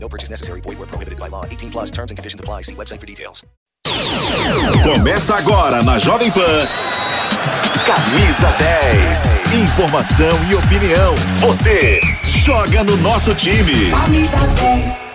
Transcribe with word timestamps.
No 0.00 0.08
purchase 0.08 0.30
necessary. 0.30 0.60
Void 0.62 0.78
where 0.78 0.86
prohibited 0.86 1.18
by 1.18 1.28
law. 1.28 1.44
18 1.44 1.70
plus 1.70 1.90
terms 1.90 2.10
and 2.10 2.16
conditions 2.16 2.40
apply. 2.40 2.62
See 2.62 2.74
website 2.74 3.00
for 3.00 3.06
details. 3.06 3.44
Começa 4.82 5.34
agora 5.34 5.82
na 5.82 5.98
Jovem 5.98 6.30
Pan. 6.30 6.66
Camisa 7.86 8.48
10. 8.58 9.62
Informação 9.62 10.50
e 10.50 10.54
opinião. 10.54 11.14
Você 11.40 12.00
joga 12.24 12.84
no 12.84 12.96
nosso 12.98 13.34
time. 13.34 13.90
Camisa 13.90 14.36
10. 14.60 15.08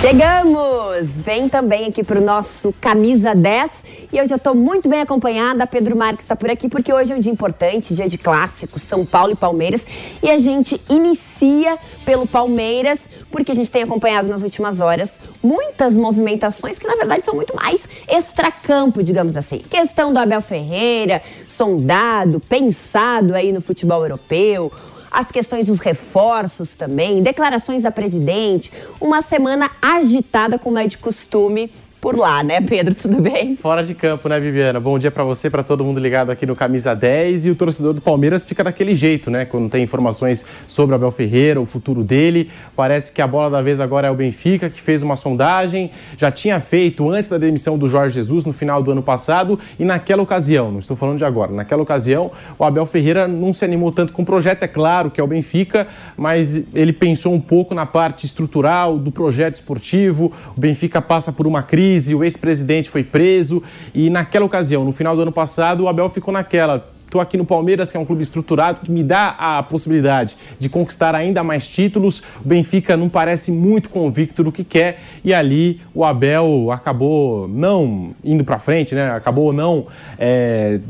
Chegamos! 0.00 1.08
Vem 1.24 1.48
também 1.48 1.86
aqui 1.86 2.04
para 2.04 2.20
o 2.20 2.22
nosso 2.22 2.72
Camisa 2.80 3.34
10 3.34 3.85
e 4.12 4.18
eu 4.18 4.26
já 4.26 4.36
estou 4.36 4.54
muito 4.54 4.88
bem 4.88 5.00
acompanhada. 5.00 5.66
Pedro 5.66 5.96
Marques 5.96 6.24
está 6.24 6.36
por 6.36 6.50
aqui 6.50 6.68
porque 6.68 6.92
hoje 6.92 7.12
é 7.12 7.16
um 7.16 7.20
dia 7.20 7.32
importante, 7.32 7.94
dia 7.94 8.08
de 8.08 8.18
clássico, 8.18 8.78
São 8.78 9.04
Paulo 9.04 9.32
e 9.32 9.36
Palmeiras. 9.36 9.86
E 10.22 10.30
a 10.30 10.38
gente 10.38 10.80
inicia 10.88 11.78
pelo 12.04 12.26
Palmeiras 12.26 13.08
porque 13.30 13.52
a 13.52 13.54
gente 13.54 13.70
tem 13.70 13.82
acompanhado 13.82 14.28
nas 14.28 14.42
últimas 14.42 14.80
horas 14.80 15.12
muitas 15.42 15.96
movimentações 15.96 16.78
que 16.78 16.86
na 16.86 16.96
verdade 16.96 17.24
são 17.24 17.34
muito 17.34 17.54
mais 17.54 17.88
extracampo, 18.08 19.02
digamos 19.02 19.36
assim. 19.36 19.58
Questão 19.58 20.12
do 20.12 20.18
Abel 20.18 20.40
Ferreira, 20.40 21.22
sondado, 21.46 22.40
pensado 22.40 23.34
aí 23.34 23.52
no 23.52 23.60
futebol 23.60 24.02
europeu 24.02 24.72
as 25.16 25.32
questões 25.32 25.66
dos 25.66 25.78
reforços 25.78 26.72
também, 26.72 27.22
declarações 27.22 27.82
da 27.82 27.90
presidente, 27.90 28.70
uma 29.00 29.22
semana 29.22 29.70
agitada 29.80 30.58
como 30.58 30.76
é 30.78 30.86
de 30.86 30.98
costume 30.98 31.72
por 32.06 32.16
lá, 32.16 32.40
né, 32.40 32.60
Pedro? 32.60 32.94
Tudo 32.94 33.20
bem? 33.20 33.56
Fora 33.56 33.82
de 33.82 33.92
campo, 33.92 34.28
né, 34.28 34.38
Viviana? 34.38 34.78
Bom 34.78 34.96
dia 34.96 35.10
para 35.10 35.24
você, 35.24 35.50
para 35.50 35.64
todo 35.64 35.82
mundo 35.82 35.98
ligado 35.98 36.30
aqui 36.30 36.46
no 36.46 36.54
Camisa 36.54 36.94
10. 36.94 37.46
E 37.46 37.50
o 37.50 37.56
torcedor 37.56 37.92
do 37.94 38.00
Palmeiras 38.00 38.44
fica 38.44 38.62
daquele 38.62 38.94
jeito, 38.94 39.28
né? 39.28 39.44
Quando 39.44 39.68
tem 39.68 39.82
informações 39.82 40.46
sobre 40.68 40.94
Abel 40.94 41.10
Ferreira, 41.10 41.60
o 41.60 41.66
futuro 41.66 42.04
dele. 42.04 42.48
Parece 42.76 43.10
que 43.10 43.20
a 43.20 43.26
bola 43.26 43.50
da 43.50 43.60
vez 43.60 43.80
agora 43.80 44.06
é 44.06 44.10
o 44.12 44.14
Benfica, 44.14 44.70
que 44.70 44.80
fez 44.80 45.02
uma 45.02 45.16
sondagem. 45.16 45.90
Já 46.16 46.30
tinha 46.30 46.60
feito 46.60 47.10
antes 47.10 47.28
da 47.28 47.38
demissão 47.38 47.76
do 47.76 47.88
Jorge 47.88 48.14
Jesus 48.14 48.44
no 48.44 48.52
final 48.52 48.80
do 48.84 48.92
ano 48.92 49.02
passado. 49.02 49.58
E 49.76 49.84
naquela 49.84 50.22
ocasião, 50.22 50.70
não 50.70 50.78
estou 50.78 50.96
falando 50.96 51.18
de 51.18 51.24
agora, 51.24 51.50
naquela 51.50 51.82
ocasião, 51.82 52.30
o 52.56 52.62
Abel 52.62 52.86
Ferreira 52.86 53.26
não 53.26 53.52
se 53.52 53.64
animou 53.64 53.90
tanto 53.90 54.12
com 54.12 54.22
o 54.22 54.24
projeto, 54.24 54.62
é 54.62 54.68
claro 54.68 55.10
que 55.10 55.20
é 55.20 55.24
o 55.24 55.26
Benfica, 55.26 55.88
mas 56.16 56.62
ele 56.72 56.92
pensou 56.92 57.34
um 57.34 57.40
pouco 57.40 57.74
na 57.74 57.84
parte 57.84 58.26
estrutural 58.26 58.96
do 58.96 59.10
projeto 59.10 59.56
esportivo. 59.56 60.30
O 60.56 60.60
Benfica 60.60 61.02
passa 61.02 61.32
por 61.32 61.48
uma 61.48 61.64
crise 61.64 61.95
crise, 61.96 62.14
o 62.14 62.22
ex-presidente 62.22 62.90
foi 62.90 63.02
preso 63.02 63.62
e 63.94 64.10
naquela 64.10 64.44
ocasião, 64.44 64.84
no 64.84 64.92
final 64.92 65.16
do 65.16 65.22
ano 65.22 65.32
passado, 65.32 65.84
o 65.84 65.88
Abel 65.88 66.08
ficou 66.10 66.32
naquela 66.32 66.86
estou 67.06 67.20
aqui 67.20 67.36
no 67.36 67.46
Palmeiras, 67.46 67.90
que 67.90 67.96
é 67.96 68.00
um 68.00 68.04
clube 68.04 68.22
estruturado, 68.22 68.80
que 68.80 68.90
me 68.90 69.02
dá 69.02 69.28
a 69.38 69.62
possibilidade 69.62 70.36
de 70.58 70.68
conquistar 70.68 71.14
ainda 71.14 71.42
mais 71.44 71.68
títulos. 71.68 72.20
O 72.44 72.48
Benfica 72.48 72.96
não 72.96 73.08
parece 73.08 73.52
muito 73.52 73.88
convicto 73.88 74.42
do 74.42 74.50
que 74.50 74.64
quer 74.64 75.00
e 75.24 75.32
ali 75.32 75.80
o 75.94 76.04
Abel 76.04 76.70
acabou 76.72 77.46
não 77.46 78.10
indo 78.24 78.44
para 78.44 78.58
frente, 78.58 78.94
né? 78.94 79.08
acabou 79.12 79.52
não 79.52 79.86
é, 80.18 80.80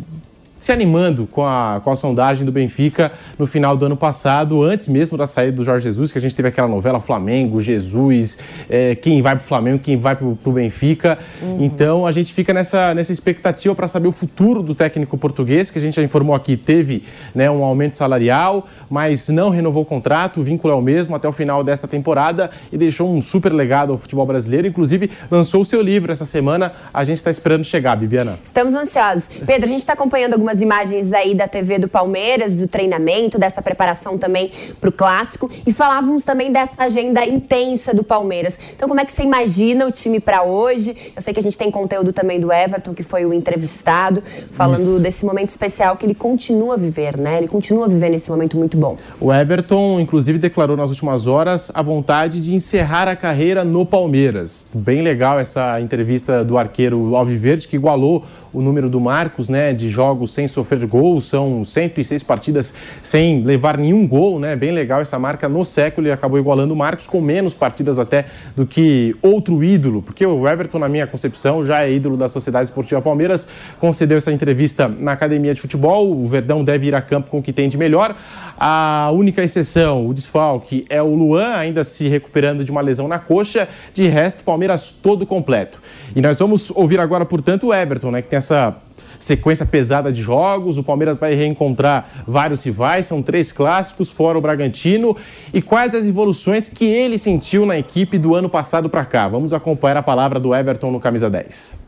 se 0.56 0.72
animando 0.72 1.27
com 1.27 1.44
a, 1.44 1.81
com 1.84 1.91
a 1.91 1.97
sondagem 1.97 2.44
do 2.44 2.50
Benfica 2.50 3.12
no 3.39 3.47
final 3.47 3.77
do 3.77 3.84
ano 3.87 3.97
passado, 3.97 4.62
antes 4.62 4.89
mesmo 4.89 5.17
da 5.17 5.27
saída 5.27 5.56
do 5.56 5.62
Jorge 5.62 5.84
Jesus, 5.84 6.11
que 6.11 6.19
a 6.19 6.21
gente 6.21 6.34
teve 6.34 6.49
aquela 6.49 6.67
novela 6.67 6.99
Flamengo, 6.99 7.61
Jesus, 7.61 8.39
é, 8.69 8.95
quem 8.95 9.21
vai 9.21 9.37
para 9.37 9.43
o 9.43 9.47
Flamengo, 9.47 9.78
quem 9.78 9.97
vai 9.99 10.16
para 10.16 10.27
o 10.27 10.53
Benfica. 10.53 11.19
Uhum. 11.43 11.59
Então 11.61 12.06
a 12.06 12.12
gente 12.12 12.33
fica 12.33 12.55
nessa, 12.55 12.95
nessa 12.95 13.12
expectativa 13.12 13.75
para 13.75 13.87
saber 13.87 14.09
o 14.09 14.12
futuro 14.12 14.62
do 14.62 14.75
técnico 14.75 15.19
português, 15.19 15.71
que 15.71 15.78
a 15.78 15.81
gente 15.81 15.95
já 15.95 16.03
informou 16.03 16.34
aqui, 16.34 16.56
teve 16.56 17.03
né, 17.34 17.50
um 17.50 17.62
aumento 17.62 17.97
salarial, 17.97 18.66
mas 18.89 19.28
não 19.28 19.50
renovou 19.50 19.83
o 19.83 19.87
contrato, 19.87 20.41
o 20.41 20.43
vínculo 20.43 20.72
é 20.72 20.77
o 20.77 20.81
mesmo 20.81 21.15
até 21.15 21.28
o 21.28 21.33
final 21.33 21.62
desta 21.62 21.87
temporada 21.87 22.50
e 22.72 22.78
deixou 22.78 23.15
um 23.15 23.21
super 23.21 23.53
legado 23.53 23.93
ao 23.93 23.99
futebol 23.99 24.25
brasileiro. 24.25 24.66
Inclusive, 24.66 25.11
lançou 25.31 25.61
o 25.61 25.65
seu 25.65 25.83
livro 25.83 26.11
essa 26.11 26.25
semana. 26.25 26.72
A 26.93 27.05
gente 27.05 27.19
está 27.19 27.31
esperando 27.31 27.65
chegar, 27.65 27.97
Bibiana. 27.97 28.39
Estamos 28.45 28.75
ansiosos. 28.75 29.28
Pedro, 29.47 29.66
a 29.66 29.69
gente 29.69 29.81
está 29.81 29.93
acompanhando 29.93 30.33
algumas 30.33 30.46
algumas 30.47 30.61
imagens 30.61 31.12
aí 31.12 31.34
da 31.34 31.49
TV 31.49 31.79
do 31.79 31.89
Palmeiras, 31.89 32.55
do 32.55 32.69
treinamento, 32.69 33.37
dessa 33.37 33.61
preparação 33.61 34.17
também 34.17 34.53
para 34.81 34.89
o 34.89 34.93
clássico. 34.93 35.51
E 35.67 35.73
falávamos 35.73 36.25
também 36.25 36.53
dessa 36.53 36.84
agenda 36.84 37.27
intensa 37.27 37.93
do 37.93 38.05
Palmeiras. 38.05 38.57
Então, 38.75 38.89
como 38.89 39.01
é 39.01 39.05
que 39.05 39.12
você 39.12 39.25
imagina 39.25 39.87
o 39.87 39.91
time 39.91 40.21
para 40.21 40.45
hoje? 40.45 40.97
Eu 41.17 41.21
sei 41.21 41.34
que 41.34 41.41
a 41.41 41.43
gente 41.43 41.59
tem 41.59 41.69
conteúdo 41.69 42.12
também 42.12 42.39
do 42.39 42.53
Everton, 42.53 42.95
que 42.95 43.03
foi 43.03 43.27
o 43.27 43.34
entrevistado, 43.34 44.23
falando 44.53 44.79
Isso. 44.79 45.03
desse 45.03 45.27
momento 45.27 45.49
especial 45.49 45.97
que 45.97 46.07
ele 46.07 46.15
continua 46.15 46.75
a 46.75 46.77
viver, 46.77 47.17
né? 47.17 47.39
Ele 47.39 47.49
continua 47.49 47.87
a 47.87 47.89
viver 47.89 48.11
nesse 48.11 48.31
momento 48.31 48.57
muito 48.57 48.77
bom. 48.77 48.97
O 49.21 49.33
Everton, 49.33 49.99
inclusive, 49.99 50.39
declarou 50.39 50.77
nas 50.77 50.91
últimas 50.91 51.27
horas 51.27 51.73
a 51.75 51.83
vontade 51.83 52.41
de 52.41 52.55
encerrar 52.55 53.09
a 53.09 53.17
carreira 53.17 53.65
no 53.65 53.84
Palmeiras. 53.84 54.69
Bem 54.73 55.03
legal 55.03 55.41
essa 55.41 55.81
entrevista 55.81 56.45
do 56.45 56.57
arqueiro 56.57 57.17
Alviverde, 57.17 57.67
que 57.67 57.75
igualou 57.75 58.25
o 58.53 58.62
número 58.62 58.89
do 58.89 59.01
Marcos, 59.01 59.49
né, 59.49 59.73
de 59.73 59.89
jogos 59.89 60.33
sem 60.33 60.49
sofrer 60.49 60.87
gol, 60.87 61.21
são 61.21 61.65
106 61.65 62.23
partidas 62.23 62.75
sem 63.03 63.43
levar 63.43 63.77
nenhum 63.77 64.07
gol, 64.07 64.39
né? 64.39 64.57
Bem 64.57 64.71
legal 64.71 65.01
essa 65.01 65.19
marca 65.19 65.49
no 65.49 65.65
século 65.65 66.07
e 66.07 66.12
acabou 66.12 66.39
igualando 66.39 66.75
o 66.75 66.77
Marcos 66.77 67.07
com 67.07 67.21
menos 67.21 67.55
partidas 67.55 67.99
até 67.99 68.27
do 68.55 68.67
que 68.67 69.15
outro 69.23 69.62
ídolo, 69.62 70.03
porque 70.03 70.25
o 70.25 70.49
Everton, 70.49 70.79
na 70.79 70.89
minha 70.89 71.07
concepção, 71.07 71.65
já 71.65 71.84
é 71.84 71.93
ídolo 71.93 72.17
da 72.17 72.29
Sociedade 72.29 72.69
Esportiva 72.69 73.01
Palmeiras, 73.01 73.49
concedeu 73.79 74.17
essa 74.17 74.33
entrevista 74.33 74.89
na 74.89 75.13
academia 75.13 75.55
de 75.55 75.61
futebol, 75.61 76.11
o 76.11 76.27
Verdão 76.27 76.63
deve 76.65 76.87
ir 76.87 76.95
a 76.95 77.03
campo 77.03 77.31
com 77.31 77.39
o 77.39 77.43
que 77.43 77.53
tem 77.53 77.69
de 77.69 77.77
melhor. 77.77 78.15
A 78.59 79.11
única 79.13 79.43
exceção, 79.43 80.07
o 80.07 80.15
desfalque, 80.15 80.87
é 80.89 81.03
o 81.03 81.15
Luan, 81.15 81.53
ainda 81.55 81.84
se 81.84 82.09
recuperando 82.09 82.65
de 82.65 82.71
uma 82.71 82.81
lesão 82.81 83.07
na 83.07 83.19
coxa, 83.19 83.69
de 83.93 84.07
resto, 84.09 84.45
Palmeiras 84.45 84.93
todo 84.93 85.27
completo. 85.27 85.81
E 86.15 86.21
nós 86.21 86.39
vamos 86.39 86.71
ouvir 86.71 86.99
agora, 87.01 87.25
portanto, 87.25 87.69
o 87.69 87.75
Everton, 87.75 88.11
né, 88.11 88.23
que 88.23 88.28
tem 88.28 88.36
essa 88.37 88.77
sequência 89.19 89.67
pesada 89.67 90.13
de 90.13 90.21
jogos. 90.23 90.79
O 90.79 90.85
Palmeiras 90.85 91.19
vai 91.19 91.35
reencontrar 91.35 92.09
vários 92.27 92.65
rivais, 92.65 93.07
são 93.07 93.23
três 93.23 93.53
clássicos, 93.53 94.11
fora 94.11 94.39
o 94.39 94.41
Bragantino. 94.41 95.17
E 95.53 95.61
quais 95.61 95.95
as 95.95 96.07
evoluções 96.07 96.69
que 96.69 96.85
ele 96.85 97.19
sentiu 97.19 97.67
na 97.67 97.79
equipe 97.79 98.19
do 98.19 98.35
ano 98.35 98.49
passado 98.49 98.89
para 98.89 99.05
cá? 99.05 99.29
Vamos 99.29 99.53
acompanhar 99.53 99.97
a 99.97 100.03
palavra 100.03 100.39
do 100.39 100.55
Everton 100.55 100.91
no 100.91 101.01
camisa 101.01 101.29
10. 101.29 101.79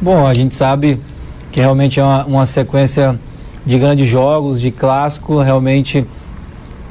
Bom, 0.00 0.26
a 0.26 0.34
gente 0.34 0.54
sabe 0.54 1.00
que 1.52 1.60
realmente 1.60 2.00
é 2.00 2.02
uma, 2.02 2.24
uma 2.24 2.46
sequência 2.46 3.18
de 3.64 3.78
grandes 3.78 4.08
jogos, 4.08 4.60
de 4.60 4.70
clássico, 4.70 5.40
realmente 5.40 6.06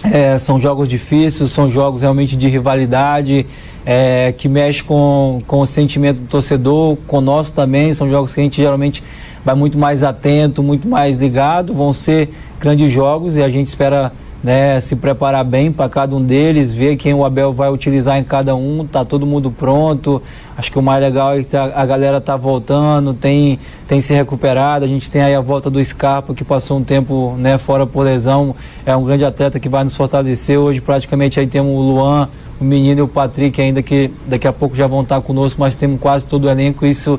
é, 0.03 0.37
são 0.39 0.59
jogos 0.59 0.89
difíceis, 0.89 1.51
são 1.51 1.69
jogos 1.69 2.01
realmente 2.01 2.35
de 2.35 2.47
rivalidade, 2.47 3.45
é, 3.85 4.33
que 4.37 4.47
mexe 4.47 4.83
com, 4.83 5.41
com 5.45 5.59
o 5.59 5.65
sentimento 5.65 6.21
do 6.21 6.27
torcedor, 6.27 6.97
com 7.07 7.17
o 7.17 7.21
nosso 7.21 7.51
também, 7.51 7.93
são 7.93 8.09
jogos 8.09 8.33
que 8.33 8.39
a 8.39 8.43
gente 8.43 8.57
geralmente 8.57 9.03
vai 9.43 9.55
muito 9.55 9.77
mais 9.77 10.03
atento, 10.03 10.63
muito 10.63 10.87
mais 10.87 11.17
ligado. 11.17 11.73
Vão 11.73 11.93
ser 11.93 12.29
grandes 12.59 12.91
jogos 12.91 13.35
e 13.35 13.41
a 13.41 13.49
gente 13.49 13.67
espera 13.67 14.11
né, 14.43 14.81
se 14.81 14.95
preparar 14.97 15.45
bem 15.45 15.71
para 15.71 15.87
cada 15.87 16.13
um 16.13 16.21
deles, 16.21 16.73
ver 16.73 16.97
quem 16.97 17.13
o 17.13 17.23
Abel 17.23 17.53
vai 17.53 17.71
utilizar 17.71 18.17
em 18.17 18.23
cada 18.25 18.53
um. 18.53 18.85
Tá 18.85 19.05
todo 19.05 19.25
mundo 19.25 19.49
pronto. 19.49 20.21
Acho 20.57 20.69
que 20.69 20.77
o 20.77 20.81
mais 20.81 21.01
legal 21.01 21.33
é 21.33 21.39
que 21.39 21.45
tá, 21.45 21.71
a 21.73 21.85
galera 21.85 22.19
tá 22.19 22.35
voltando, 22.35 23.13
tem, 23.13 23.57
tem 23.87 24.01
se 24.01 24.13
recuperado. 24.13 24.83
A 24.83 24.87
gente 24.87 25.09
tem 25.09 25.21
aí 25.21 25.33
a 25.33 25.39
volta 25.39 25.69
do 25.69 25.83
Scarpa, 25.83 26.33
que 26.33 26.43
passou 26.43 26.77
um 26.77 26.83
tempo 26.83 27.35
né, 27.37 27.57
fora 27.57 27.87
por 27.87 28.03
lesão. 28.03 28.53
É 28.85 28.93
um 28.93 29.05
grande 29.05 29.23
atleta 29.23 29.61
que 29.61 29.69
vai 29.69 29.85
nos 29.85 29.95
fortalecer. 29.95 30.59
Hoje 30.59 30.81
praticamente 30.81 31.39
aí 31.39 31.47
temos 31.47 31.73
o 31.73 31.79
Luan, 31.79 32.27
o 32.59 32.65
menino 32.65 32.99
e 32.99 33.01
o 33.01 33.07
Patrick 33.07 33.61
ainda 33.61 33.81
que 33.81 34.11
daqui 34.27 34.47
a 34.47 34.51
pouco 34.53 34.75
já 34.75 34.87
vão 34.87 35.03
estar 35.03 35.21
conosco, 35.21 35.61
mas 35.61 35.73
temos 35.73 36.01
quase 36.01 36.25
todo 36.25 36.45
o 36.45 36.49
elenco. 36.49 36.85
Isso 36.85 37.17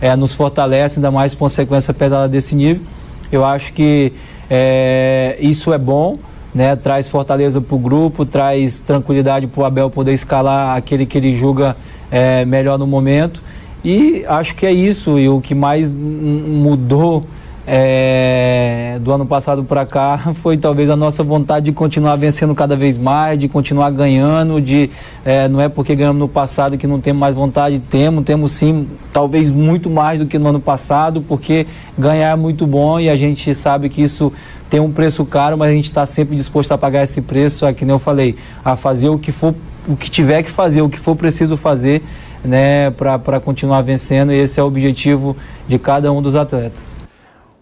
é, 0.00 0.16
nos 0.16 0.32
fortalece, 0.32 0.98
ainda 0.98 1.10
mais 1.10 1.34
consequência 1.34 1.92
pedala 1.92 2.26
desse 2.26 2.54
nível. 2.54 2.82
Eu 3.30 3.44
acho 3.44 3.74
que 3.74 4.12
é, 4.48 5.36
isso 5.40 5.72
é 5.72 5.78
bom, 5.78 6.18
né? 6.54 6.76
traz 6.76 7.08
fortaleza 7.08 7.60
para 7.60 7.74
o 7.74 7.78
grupo, 7.78 8.24
traz 8.24 8.78
tranquilidade 8.78 9.46
para 9.46 9.60
o 9.60 9.64
Abel 9.64 9.90
poder 9.90 10.12
escalar 10.12 10.76
aquele 10.76 11.06
que 11.06 11.18
ele 11.18 11.36
julga 11.36 11.76
é, 12.10 12.44
melhor 12.44 12.78
no 12.78 12.86
momento. 12.86 13.42
E 13.84 14.24
acho 14.26 14.54
que 14.54 14.64
é 14.64 14.72
isso. 14.72 15.18
E 15.18 15.28
o 15.28 15.40
que 15.40 15.54
mais 15.54 15.92
mudou 15.92 17.26
é, 17.66 18.98
do 19.00 19.12
ano 19.12 19.24
passado 19.24 19.62
para 19.62 19.86
cá 19.86 20.18
foi 20.34 20.56
talvez 20.56 20.90
a 20.90 20.96
nossa 20.96 21.22
vontade 21.22 21.66
de 21.66 21.72
continuar 21.72 22.16
vencendo 22.16 22.54
cada 22.54 22.76
vez 22.76 22.98
mais, 22.98 23.38
de 23.38 23.48
continuar 23.48 23.90
ganhando, 23.90 24.60
de 24.60 24.90
é, 25.24 25.48
não 25.48 25.60
é 25.60 25.68
porque 25.68 25.94
ganhamos 25.94 26.18
no 26.18 26.28
passado 26.28 26.76
que 26.76 26.86
não 26.86 27.00
temos 27.00 27.20
mais 27.20 27.34
vontade, 27.34 27.78
temos, 27.78 28.24
temos 28.24 28.52
sim, 28.52 28.88
talvez 29.12 29.50
muito 29.50 29.88
mais 29.88 30.18
do 30.18 30.26
que 30.26 30.38
no 30.38 30.48
ano 30.48 30.60
passado, 30.60 31.22
porque 31.22 31.66
ganhar 31.96 32.32
é 32.32 32.36
muito 32.36 32.66
bom 32.66 32.98
e 32.98 33.08
a 33.08 33.16
gente 33.16 33.54
sabe 33.54 33.88
que 33.88 34.02
isso 34.02 34.32
tem 34.68 34.80
um 34.80 34.90
preço 34.90 35.24
caro, 35.24 35.56
mas 35.56 35.70
a 35.70 35.74
gente 35.74 35.86
está 35.86 36.06
sempre 36.06 36.34
disposto 36.34 36.72
a 36.72 36.78
pagar 36.78 37.04
esse 37.04 37.20
preço, 37.20 37.66
é 37.66 37.72
que 37.72 37.84
nem 37.84 37.94
eu 37.94 37.98
falei, 37.98 38.36
a 38.64 38.74
fazer 38.74 39.08
o 39.08 39.18
que 39.18 39.30
for, 39.30 39.54
o 39.86 39.94
que 39.94 40.10
tiver 40.10 40.42
que 40.42 40.50
fazer, 40.50 40.82
o 40.82 40.88
que 40.88 40.98
for 40.98 41.14
preciso 41.14 41.56
fazer, 41.56 42.02
né, 42.44 42.90
para 42.90 43.38
continuar 43.38 43.82
vencendo, 43.82 44.32
e 44.32 44.36
esse 44.36 44.58
é 44.58 44.62
o 44.62 44.66
objetivo 44.66 45.36
de 45.68 45.78
cada 45.78 46.10
um 46.10 46.20
dos 46.20 46.34
atletas. 46.34 46.91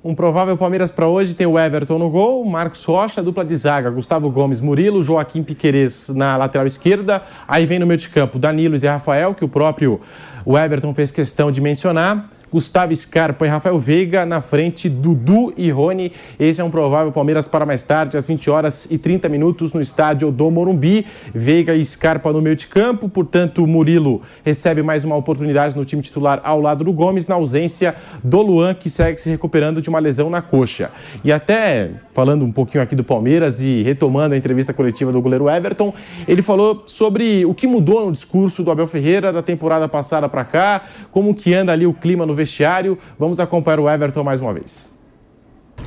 Um 0.03 0.15
provável 0.15 0.57
Palmeiras 0.57 0.91
para 0.91 1.07
hoje 1.07 1.37
tem 1.37 1.47
o 1.47 1.59
Everton 1.59 1.99
no 1.99 2.09
gol, 2.09 2.43
Marcos 2.47 2.83
Rocha, 2.85 3.23
dupla 3.23 3.45
de 3.45 3.55
zaga, 3.55 3.91
Gustavo 3.91 4.31
Gomes, 4.31 4.59
Murilo, 4.59 5.03
Joaquim 5.03 5.43
Piquerez 5.43 6.09
na 6.09 6.39
lateral 6.39 6.67
esquerda. 6.67 7.23
Aí 7.47 7.67
vem 7.67 7.79
no 7.79 7.87
meio 7.87 7.99
de 7.99 8.09
campo 8.09 8.39
Danilo 8.39 8.75
e 8.83 8.87
Rafael, 8.87 9.35
que 9.35 9.45
o 9.45 9.49
próprio 9.49 10.01
Everton 10.47 10.95
fez 10.95 11.11
questão 11.11 11.51
de 11.51 11.61
mencionar. 11.61 12.31
Gustavo 12.53 12.95
Scarpa 12.95 13.47
e 13.47 13.49
Rafael 13.49 13.79
Veiga 13.79 14.27
na 14.27 14.41
frente, 14.41 14.89
Dudu 14.89 15.53
e 15.57 15.71
Rony. 15.71 16.13
Esse 16.39 16.61
é 16.61 16.65
um 16.65 16.71
provável 16.71 17.13
Palmeiras 17.13 17.47
para 17.47 17.65
mais 17.65 17.83
tarde, 17.83 18.17
às 18.17 18.27
20 18.27 18.51
horas 18.51 18.89
e 18.91 18.99
30 18.99 19.29
minutos, 19.29 19.73
no 19.73 19.81
estádio 19.81 20.33
do 20.33 20.51
Morumbi. 20.51 21.07
Veiga 21.35 21.75
e 21.75 21.85
Scarpa 21.85 22.33
no 22.33 22.43
meio 22.43 22.57
de 22.57 22.67
campo, 22.67 23.09
portanto, 23.09 23.67
Murilo 23.67 24.23
recebe 24.45 24.83
mais 24.83 25.05
uma 25.05 25.17
oportunidade 25.17 25.77
no 25.77 25.85
time 25.85 26.03
titular 26.03 26.41
ao 26.43 26.61
lado 26.61 26.83
do 26.83 26.93
Gomes, 26.93 27.27
na 27.27 27.37
ausência 27.37 27.95
do 28.25 28.43
Luan, 28.43 28.75
que 28.75 28.91
segue 28.91 29.21
se 29.21 29.31
recuperando 29.31 29.81
de 29.81 29.89
uma 29.89 29.99
lesão 29.99 30.29
na 30.29 30.43
coxa. 30.43 30.91
E 31.23 31.31
até 31.31 31.91
falando 32.13 32.45
um 32.45 32.53
pouquinho 32.53 32.83
aqui 32.83 32.95
do 32.95 33.05
Palmeiras 33.05 33.63
e 33.63 33.83
retomando 33.83 34.35
a 34.35 34.37
entrevista 34.37 34.73
coletiva 34.73 35.13
do 35.13 35.23
goleiro 35.23 35.49
Everton, 35.49 35.95
ele 36.27 36.43
falou 36.43 36.83
sobre 36.87 37.45
o 37.47 37.55
que 37.55 37.67
mudou 37.67 38.07
no 38.07 38.13
discurso 38.13 38.63
do 38.63 38.71
Abel 38.71 38.87
Ferreira 38.87 39.33
da 39.33 39.43
temporada 39.43 39.89
passada 39.89 40.29
para 40.29 40.45
cá, 40.45 40.83
como 41.11 41.35
que 41.35 41.55
anda 41.55 41.73
ali 41.73 41.87
o 41.87 41.95
clima 41.95 42.27
no 42.27 42.35
vestiário. 42.41 42.99
Vamos 43.19 43.39
acompanhar 43.41 43.81
o 43.81 43.89
Everton 43.89 44.25
mais 44.25 44.41
uma 44.41 44.53
vez. 44.53 44.93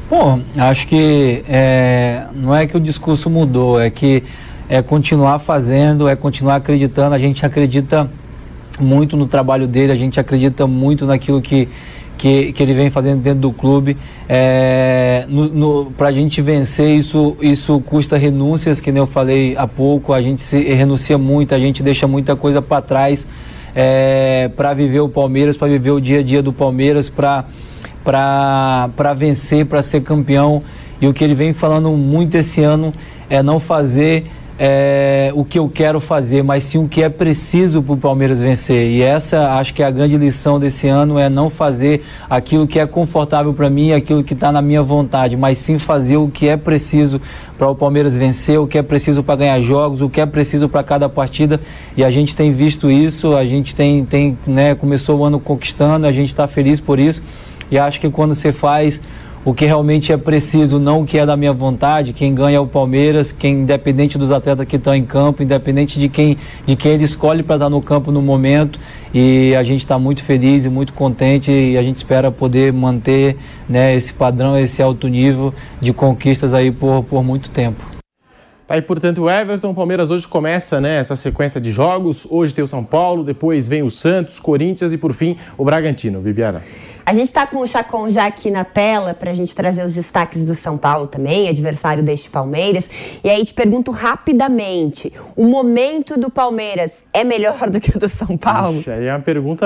Bom, 0.10 0.42
acho 0.58 0.88
que 0.88 1.44
é, 1.48 2.26
não 2.34 2.54
é 2.54 2.66
que 2.68 2.76
o 2.78 2.80
discurso 2.80 3.30
mudou, 3.30 3.80
é 3.80 3.90
que 3.90 4.24
é 4.70 4.82
continuar 4.82 5.40
fazendo, 5.40 6.08
é 6.08 6.16
continuar 6.16 6.56
acreditando. 6.56 7.16
A 7.16 7.20
gente 7.20 7.46
acredita 7.46 8.10
muito 8.80 9.16
no 9.16 9.28
trabalho 9.28 9.68
dele, 9.68 9.92
a 9.92 9.96
gente 9.96 10.20
acredita 10.20 10.66
muito 10.68 11.06
naquilo 11.06 11.42
que, 11.42 11.68
que, 12.18 12.52
que 12.54 12.64
ele 12.64 12.74
vem 12.74 12.90
fazendo 12.90 13.22
dentro 13.22 13.42
do 13.42 13.52
clube. 13.52 13.98
É, 14.28 15.26
Para 15.98 16.08
a 16.08 16.12
gente 16.12 16.42
vencer, 16.42 16.96
isso, 16.96 17.36
isso 17.42 17.80
custa 17.82 18.18
renúncias, 18.18 18.80
que 18.80 18.92
nem 18.92 19.00
eu 19.00 19.08
falei 19.08 19.56
há 19.58 19.68
pouco, 19.68 20.14
a 20.14 20.22
gente 20.22 20.42
se, 20.42 20.58
renuncia 20.74 21.18
muito, 21.18 21.54
a 21.56 21.60
gente 21.60 21.84
deixa 21.84 22.08
muita 22.08 22.36
coisa 22.36 22.62
para 22.62 22.82
trás 22.82 23.26
é, 23.76 24.50
para 24.56 24.74
viver 24.74 25.00
o 25.00 25.10
Palmeiras, 25.10 25.58
para 25.58 25.68
viver 25.68 25.92
o 25.92 26.00
dia 26.00 26.20
a 26.20 26.24
dia 26.24 26.42
do 26.42 26.54
Palmeiras, 26.54 27.10
para 27.10 27.46
vencer, 29.16 29.66
para 29.66 29.82
ser 29.82 30.02
campeão. 30.02 30.64
E 31.02 31.08
o 31.08 31.14
que 31.14 31.24
ele 31.24 31.36
vem 31.36 31.54
falando 31.54 31.92
muito 31.92 32.36
esse 32.36 32.62
ano 32.62 32.94
é 33.30 33.42
não 33.42 33.60
fazer 33.60 34.26
é, 34.58 35.32
o 35.34 35.44
que 35.44 35.58
eu 35.58 35.68
quero 35.68 36.00
fazer, 36.00 36.44
mas 36.44 36.64
sim 36.64 36.78
o 36.78 36.88
que 36.88 37.02
é 37.02 37.10
preciso 37.10 37.82
para 37.82 37.94
o 37.94 37.98
Palmeiras 37.98 38.40
vencer. 38.40 38.92
E 38.92 39.02
essa 39.02 39.54
acho 39.54 39.74
que 39.74 39.82
é 39.82 39.86
a 39.86 39.92
grande 39.92 40.16
lição 40.16 40.60
desse 40.60 40.88
ano 40.88 41.18
é 41.18 41.28
não 41.28 41.50
fazer 41.50 42.04
aquilo 42.30 42.68
que 42.68 42.80
é 42.80 42.86
confortável 42.86 43.54
para 43.54 43.70
mim, 43.70 43.92
aquilo 43.92 44.24
que 44.24 44.34
está 44.34 44.52
na 44.52 44.62
minha 44.62 44.84
vontade, 44.84 45.36
mas 45.36 45.58
sim 45.58 45.80
fazer 45.80 46.18
o 46.18 46.28
que 46.28 46.48
é 46.48 46.56
preciso 46.56 47.20
para 47.58 47.70
o 47.70 47.76
Palmeiras 47.76 48.16
vencer, 48.16 48.60
o 48.60 48.68
que 48.68 48.78
é 48.78 48.84
preciso 48.84 49.24
para 49.24 49.38
ganhar 49.38 49.60
jogos, 49.62 50.02
o 50.02 50.10
que 50.10 50.22
é 50.22 50.26
preciso 50.26 50.70
para 50.70 50.84
cada 50.84 51.10
partida. 51.10 51.60
E 51.98 52.04
a 52.04 52.12
gente 52.12 52.36
tem 52.36 52.52
visto 52.52 52.92
isso, 52.92 53.36
a 53.36 53.46
gente 53.46 53.74
tem, 53.74 54.06
tem 54.06 54.38
né, 54.46 54.76
começou 54.76 55.20
o 55.20 55.26
ano 55.26 55.40
conquistando, 55.40 56.06
a 56.06 56.12
gente 56.12 56.30
está 56.30 56.48
feliz 56.48 56.80
por 56.80 57.00
isso. 57.00 57.24
E 57.72 57.78
acho 57.78 58.00
que 58.00 58.10
quando 58.10 58.36
você 58.36 58.52
faz 58.52 59.00
o 59.46 59.54
que 59.54 59.66
realmente 59.66 60.12
é 60.12 60.18
preciso, 60.18 60.80
não 60.80 61.02
o 61.02 61.06
que 61.06 61.18
é 61.18 61.26
da 61.26 61.36
minha 61.36 61.52
vontade. 61.52 62.14
Quem 62.14 62.34
ganha 62.34 62.58
é 62.58 62.60
o 62.60 62.68
Palmeiras, 62.68 63.32
quem 63.32 63.62
independente 63.62 64.18
dos 64.18 64.32
atletas 64.32 64.66
que 64.66 64.78
estão 64.78 64.96
em 64.96 65.04
campo, 65.04 65.44
independente 65.44 66.00
de 66.00 66.08
quem, 66.08 66.38
de 66.66 66.76
quem 66.76 66.94
ele 66.94 67.04
escolhe 67.04 67.44
para 67.44 67.56
estar 67.56 67.70
no 67.70 67.82
campo 67.82 68.12
no 68.12 68.22
momento. 68.22 68.80
E 69.14 69.54
a 69.56 69.64
gente 69.64 69.82
está 69.82 70.00
muito 70.00 70.24
feliz 70.24 70.66
e 70.66 70.70
muito 70.70 70.94
contente 70.94 71.52
e 71.52 71.78
a 71.78 71.84
gente 71.84 71.98
espera 71.98 72.32
poder 72.32 72.72
manter 72.72 73.38
né, 73.68 73.94
esse 73.94 74.14
padrão, 74.14 74.58
esse 74.58 74.82
alto 74.82 75.08
nível 75.08 75.54
de 75.80 75.92
conquistas 75.92 76.54
aí 76.54 76.72
por, 76.72 77.04
por 77.04 77.24
muito 77.24 77.50
tempo. 77.50 77.94
Tá 78.66 78.76
aí, 78.76 78.82
portanto, 78.82 79.24
o 79.24 79.30
Everton. 79.30 79.72
O 79.72 79.76
Palmeiras 79.76 80.10
hoje 80.10 80.26
começa 80.26 80.80
né, 80.80 80.98
essa 80.98 81.18
sequência 81.18 81.60
de 81.60 81.70
jogos. 81.70 82.26
Hoje 82.30 82.56
tem 82.56 82.64
o 82.64 82.68
São 82.68 82.84
Paulo, 82.84 83.24
depois 83.24 83.68
vem 83.68 83.84
o 83.84 83.90
Santos, 83.90 84.40
Corinthians 84.40 84.94
e, 84.94 84.98
por 84.98 85.12
fim, 85.12 85.36
o 85.58 85.66
Bragantino. 85.66 86.22
Bibiana. 86.22 86.62
A 87.06 87.12
gente 87.12 87.26
está 87.26 87.46
com 87.46 87.58
o 87.58 87.68
Chacon 87.68 88.10
já 88.10 88.26
aqui 88.26 88.50
na 88.50 88.64
tela 88.64 89.14
para 89.14 89.32
a 89.32 89.34
gente 89.34 89.54
trazer 89.54 89.84
os 89.84 89.94
destaques 89.94 90.46
do 90.46 90.56
São 90.56 90.78
Paulo 90.78 91.06
também, 91.06 91.50
adversário 91.50 92.02
deste 92.02 92.30
Palmeiras. 92.30 92.90
E 93.22 93.30
aí 93.30 93.44
te 93.44 93.54
pergunto 93.54 93.92
rapidamente: 93.92 95.12
o 95.36 95.46
momento 95.46 96.18
do 96.18 96.30
Palmeiras 96.30 97.04
é 97.12 97.24
melhor 97.24 97.68
do 97.72 97.80
que 97.80 97.96
o 97.96 98.00
do 98.00 98.08
São 98.08 98.38
Paulo? 98.38 98.80
Ixi, 98.80 98.92
aí 98.92 99.08
é 99.08 99.14
uma 99.14 99.20
pergunta 99.20 99.66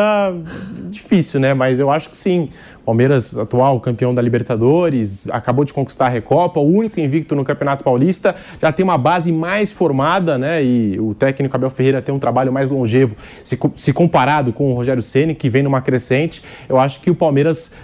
difícil, 0.89 1.39
né? 1.39 1.53
Mas 1.53 1.79
eu 1.79 1.91
acho 1.91 2.09
que 2.09 2.17
sim. 2.17 2.49
Palmeiras, 2.87 3.37
atual 3.37 3.81
campeão 3.81 4.15
da 4.15 4.21
Libertadores, 4.21 5.29
acabou 5.31 5.65
de 5.65 5.73
conquistar 5.73 6.05
a 6.05 6.09
Recopa, 6.09 6.61
o 6.61 6.65
único 6.65 7.01
invicto 7.01 7.35
no 7.35 7.43
Campeonato 7.43 7.83
Paulista, 7.83 8.33
já 8.61 8.71
tem 8.71 8.81
uma 8.81 8.97
base 8.97 9.29
mais 9.29 9.73
formada, 9.73 10.37
né? 10.37 10.63
E 10.63 10.97
o 10.97 11.13
técnico 11.13 11.53
Abel 11.53 11.69
Ferreira 11.69 12.01
tem 12.01 12.15
um 12.15 12.19
trabalho 12.19 12.49
mais 12.49 12.71
longevo, 12.71 13.13
se, 13.43 13.59
se 13.75 13.91
comparado 13.91 14.53
com 14.53 14.71
o 14.71 14.73
Rogério 14.73 15.01
Ceni, 15.01 15.35
que 15.35 15.49
vem 15.49 15.63
numa 15.63 15.81
crescente. 15.81 16.41
Eu 16.69 16.79
acho 16.79 17.01
que 17.01 17.11
o 17.11 17.15
Palmeiras, 17.15 17.26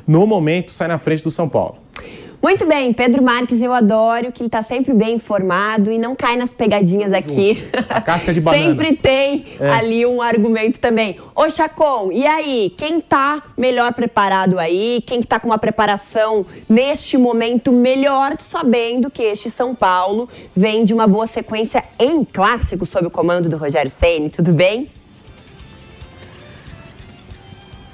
no 0.07 0.28
momento, 0.28 0.72
sai 0.72 0.88
na 0.88 0.98
frente 0.98 1.24
do 1.24 1.31
São 1.31 1.48
Paulo. 1.50 1.84
Muito 2.44 2.66
bem, 2.66 2.92
Pedro 2.92 3.24
Marques, 3.24 3.62
eu 3.62 3.72
adoro 3.72 4.30
que 4.30 4.42
ele 4.42 4.50
está 4.50 4.62
sempre 4.62 4.94
bem 4.94 5.16
informado 5.16 5.90
e 5.90 5.98
não 5.98 6.13
cai 6.13 6.36
nas 6.36 6.51
pegadinhas 6.51 7.13
aqui. 7.13 7.66
A 7.88 8.01
casca 8.01 8.34
de 8.34 8.42
banana. 8.44 8.66
sempre 8.66 8.98
tem 8.98 9.45
é. 9.57 9.69
ali 9.69 10.06
um 10.06 10.22
argumento 10.22 10.78
também. 10.78 11.16
Ô 11.34 11.50
Chacon, 11.50 12.12
e 12.12 12.28
aí, 12.28 12.74
quem 12.78 13.00
está 13.00 13.42
melhor 13.56 13.94
preparado 13.94 14.60
aí? 14.60 15.01
Quem 15.07 15.22
está 15.22 15.40
com 15.40 15.48
uma 15.48 15.57
preparação 15.57 16.46
neste 16.68 17.18
momento 17.18 17.72
melhor, 17.72 18.36
sabendo 18.51 19.10
que 19.10 19.24
este 19.24 19.50
São 19.50 19.74
Paulo 19.74 20.28
vem 20.54 20.84
de 20.84 20.94
uma 20.94 21.07
boa 21.07 21.25
sequência 21.25 21.81
em 21.98 22.25
clássico 22.25 22.86
sob 22.86 23.07
o 23.07 23.10
comando 23.10 23.48
do 23.48 23.56
Rogério 23.56 23.89
Ceni, 23.89 24.30
tudo 24.30 24.51
bem? 24.51 24.89